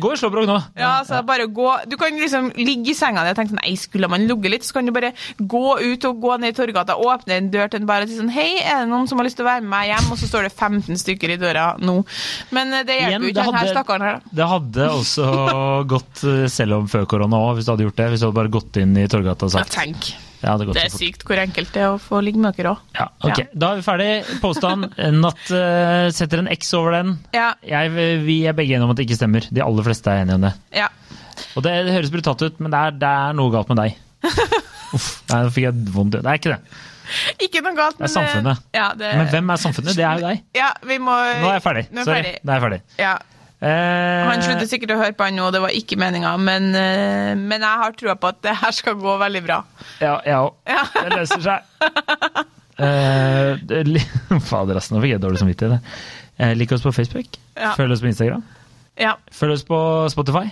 gå 0.01 0.11
i 0.13 0.17
slåbrok 0.19 0.47
nå. 0.49 0.57
Ja, 0.79 0.91
så 1.07 1.21
bare 1.25 1.45
gå 1.47 1.69
Du 1.89 1.95
kan 2.01 2.17
liksom 2.17 2.51
ligge 2.57 2.91
i 2.91 2.97
senga 2.97 3.23
di 3.25 3.31
og 3.33 3.37
tenke 3.39 3.53
sånn 3.53 3.61
Nei, 3.63 3.75
skulle 3.79 4.09
man 4.11 4.25
ligget 4.27 4.51
litt, 4.55 4.65
så 4.67 4.77
kan 4.79 4.89
du 4.89 4.93
bare 4.95 5.13
gå 5.39 5.63
ut 5.81 6.07
og 6.09 6.19
gå 6.25 6.35
ned 6.41 6.53
i 6.53 6.57
Torgata, 6.57 6.97
åpne 6.99 7.37
en 7.39 7.51
dør 7.53 7.71
til 7.71 7.81
en 7.83 7.89
bar 7.89 8.03
og 8.05 8.11
si 8.11 8.17
sånn 8.19 8.33
Hei, 8.35 8.49
er 8.61 8.83
det 8.83 8.89
noen 8.91 9.07
som 9.09 9.21
har 9.21 9.29
lyst 9.29 9.39
til 9.39 9.45
å 9.47 9.49
være 9.51 9.63
med 9.65 9.71
meg 9.75 9.91
hjem? 9.93 10.11
Og 10.11 10.19
så 10.21 10.29
står 10.29 10.49
det 10.49 10.53
15 10.57 10.99
stykker 11.05 11.35
i 11.35 11.39
døra 11.41 11.67
nå. 11.79 11.97
Men 12.55 12.73
eh, 12.73 12.83
det 12.87 12.99
hjelper 12.99 13.29
jo 13.29 13.33
ikke 13.33 13.45
den 13.51 13.59
her 13.61 13.71
stakkaren 13.73 14.05
her, 14.09 14.19
da. 14.19 14.35
Det 14.41 14.49
hadde 14.51 14.89
også 14.99 15.29
gått 15.93 16.23
eh, 16.27 16.45
selv 16.51 16.79
om 16.81 16.87
før 16.91 17.05
korona 17.09 17.39
òg, 17.47 17.57
hvis 17.59 17.67
du 17.69 17.73
hadde 17.75 17.87
gjort 17.87 17.99
det. 18.01 18.09
Hvis 18.13 18.23
du 18.23 18.27
hadde 18.29 18.39
bare 18.41 18.53
gått 18.53 18.79
inn 18.81 18.95
i 18.99 19.07
Torgata 19.11 19.47
og 19.47 19.53
Ja, 19.55 19.63
sagt 19.63 19.75
tenk. 19.77 20.11
Det 20.45 20.67
Det 20.77 20.83
er 20.85 20.93
sykt 20.93 21.25
hvor 21.27 21.41
enkelt 21.41 21.71
det 21.75 21.81
er 21.83 21.93
å 21.93 21.99
få 22.01 22.21
ligge 22.23 22.41
med 22.41 22.55
dere 22.57 22.75
òg. 22.75 22.83
Ja, 22.97 23.07
ok. 23.25 23.41
Da 23.53 23.71
er 23.73 23.79
vi 23.81 23.85
ferdig. 23.85 24.09
Påstand. 24.43 24.89
Natt 25.19 25.43
uh, 25.49 26.07
setter 26.15 26.43
en 26.43 26.51
X 26.53 26.73
over 26.77 26.95
den. 26.99 27.15
Ja. 27.35 27.51
Jeg, 27.65 27.91
vi 28.25 28.37
er 28.45 28.55
begge 28.57 28.77
enige 28.77 28.87
om 28.87 28.93
at 28.93 28.99
det 29.01 29.07
ikke 29.09 29.19
stemmer. 29.19 29.47
De 29.49 29.63
aller 29.65 29.87
fleste 29.87 30.13
er 30.13 30.25
enige 30.25 30.39
om 30.39 30.47
det. 30.49 30.53
ja. 30.81 30.91
Og 31.55 31.63
det, 31.65 31.71
det 31.87 31.91
høres 31.97 32.11
brutalt 32.13 32.41
ut, 32.47 32.59
men 32.63 32.71
det 32.71 32.79
er, 32.79 32.93
det 32.99 33.07
er 33.11 33.33
noe 33.35 33.51
galt 33.51 33.71
med 33.71 33.79
deg. 33.81 33.97
Uff, 34.95 35.07
nei, 35.31 35.39
nå 35.43 35.51
fikk 35.51 35.65
jeg 35.67 35.87
vondt. 35.91 36.15
Det 36.15 36.31
er 36.31 36.39
ikke 36.39 36.53
det. 36.53 36.79
Ikke 37.45 37.61
noe 37.65 37.75
galt, 37.77 37.99
men 37.99 38.07
Det 38.07 38.09
er 38.09 38.13
samfunnet. 38.15 38.65
Ja, 38.75 38.87
det, 38.97 39.11
Men 39.19 39.27
hvem 39.33 39.51
er 39.53 39.61
samfunnet? 39.61 39.97
Det 39.97 40.05
er 40.05 40.21
jo 40.21 40.29
deg. 40.29 40.43
Ja, 40.57 40.71
vi 40.87 40.97
må 41.03 41.13
Nå 41.13 41.49
er 41.51 41.57
jeg 41.57 41.65
ferdig. 41.65 41.83
Nå 41.91 42.01
er 42.01 42.03
jeg 42.03 42.07
Sorry. 42.07 42.21
ferdig. 42.23 42.39
Nå 42.41 42.51
er 42.53 42.55
jeg 42.55 42.65
ferdig. 42.65 42.79
Ja. 43.03 43.13
Eh, 43.65 44.23
Han 44.29 44.43
slutter 44.45 44.67
sikkert 44.69 44.91
å 44.93 44.97
høre 44.99 45.15
på 45.17 45.25
han 45.25 45.37
nå, 45.39 45.47
det 45.55 45.61
var 45.63 45.73
ikke 45.73 45.97
meninga, 45.97 46.35
men, 46.37 46.67
eh, 46.77 47.31
men 47.39 47.63
jeg 47.65 47.81
har 47.81 47.95
trua 47.97 48.13
på 48.21 48.29
at 48.29 48.41
det 48.45 48.53
her 48.59 48.75
skal 48.77 48.97
gå 49.01 49.15
veldig 49.21 49.41
bra. 49.47 49.61
Ja, 50.03 50.19
jeg 50.27 50.35
òg. 50.37 50.51
Ja. 50.69 50.83
Det 50.93 51.15
løser 51.15 51.41
seg. 51.41 52.45
Eh, 52.77 54.39
Fader, 54.49 54.77
ass. 54.77 54.91
Nå 54.93 55.01
fikk 55.01 55.15
jeg 55.15 55.23
dårlig 55.23 55.41
samvittighet. 55.41 55.93
Eh, 56.37 56.53
lik 56.59 56.75
oss 56.75 56.83
på 56.85 56.93
Facebook. 56.93 57.39
Ja. 57.55 57.73
Følg 57.79 57.95
oss 57.95 58.03
på 58.03 58.11
Instagram. 58.11 58.43
Ja, 58.99 59.15
Følg 59.33 59.55
oss 59.57 59.65
på 59.67 59.79
Spotify. 60.13 60.49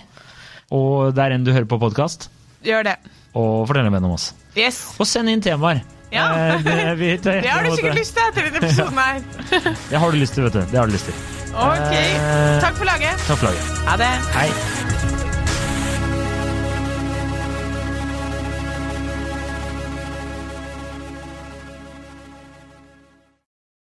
Og 0.74 1.12
der 1.16 1.36
enn 1.36 1.44
du 1.46 1.52
hører 1.54 1.68
på 1.70 1.78
podkast. 1.80 2.30
gjør 2.64 2.82
det. 2.88 2.96
Og 3.36 3.66
fortell 3.68 3.86
en 3.86 3.92
venn 3.94 4.06
om 4.08 4.16
oss. 4.16 4.32
Yes. 4.56 4.94
Og 4.98 5.06
send 5.06 5.28
inn 5.30 5.42
temaer. 5.44 5.82
Ja. 6.14 6.26
Eh, 6.54 6.60
det, 6.64 6.94
vi, 7.02 7.10
det, 7.16 7.38
Det 7.42 7.50
har 7.50 7.66
du 7.66 7.74
sikkert 7.76 7.98
lyst 7.98 8.14
til 8.16 8.28
etter 8.30 8.48
denne 8.50 8.62
episoden 8.66 8.98
her. 9.02 9.20
Det 9.90 9.98
har 10.04 10.10
du 10.14 10.20
lyst 10.22 10.38
til, 10.38 10.46
vet 10.46 10.56
du. 10.60 10.62
Det 10.70 10.78
har 10.78 10.86
du 10.86 10.94
lyst 10.96 11.10
til. 11.10 11.14
Ok. 11.54 11.92
Eh, 11.94 12.60
Takk 12.62 12.78
for 12.78 12.84
laget. 12.90 13.26
Takk 13.28 13.38
for 13.42 13.50
laget. 13.50 13.74
Ha 13.90 13.98
det. 14.04 14.14
Hei. 14.38 15.13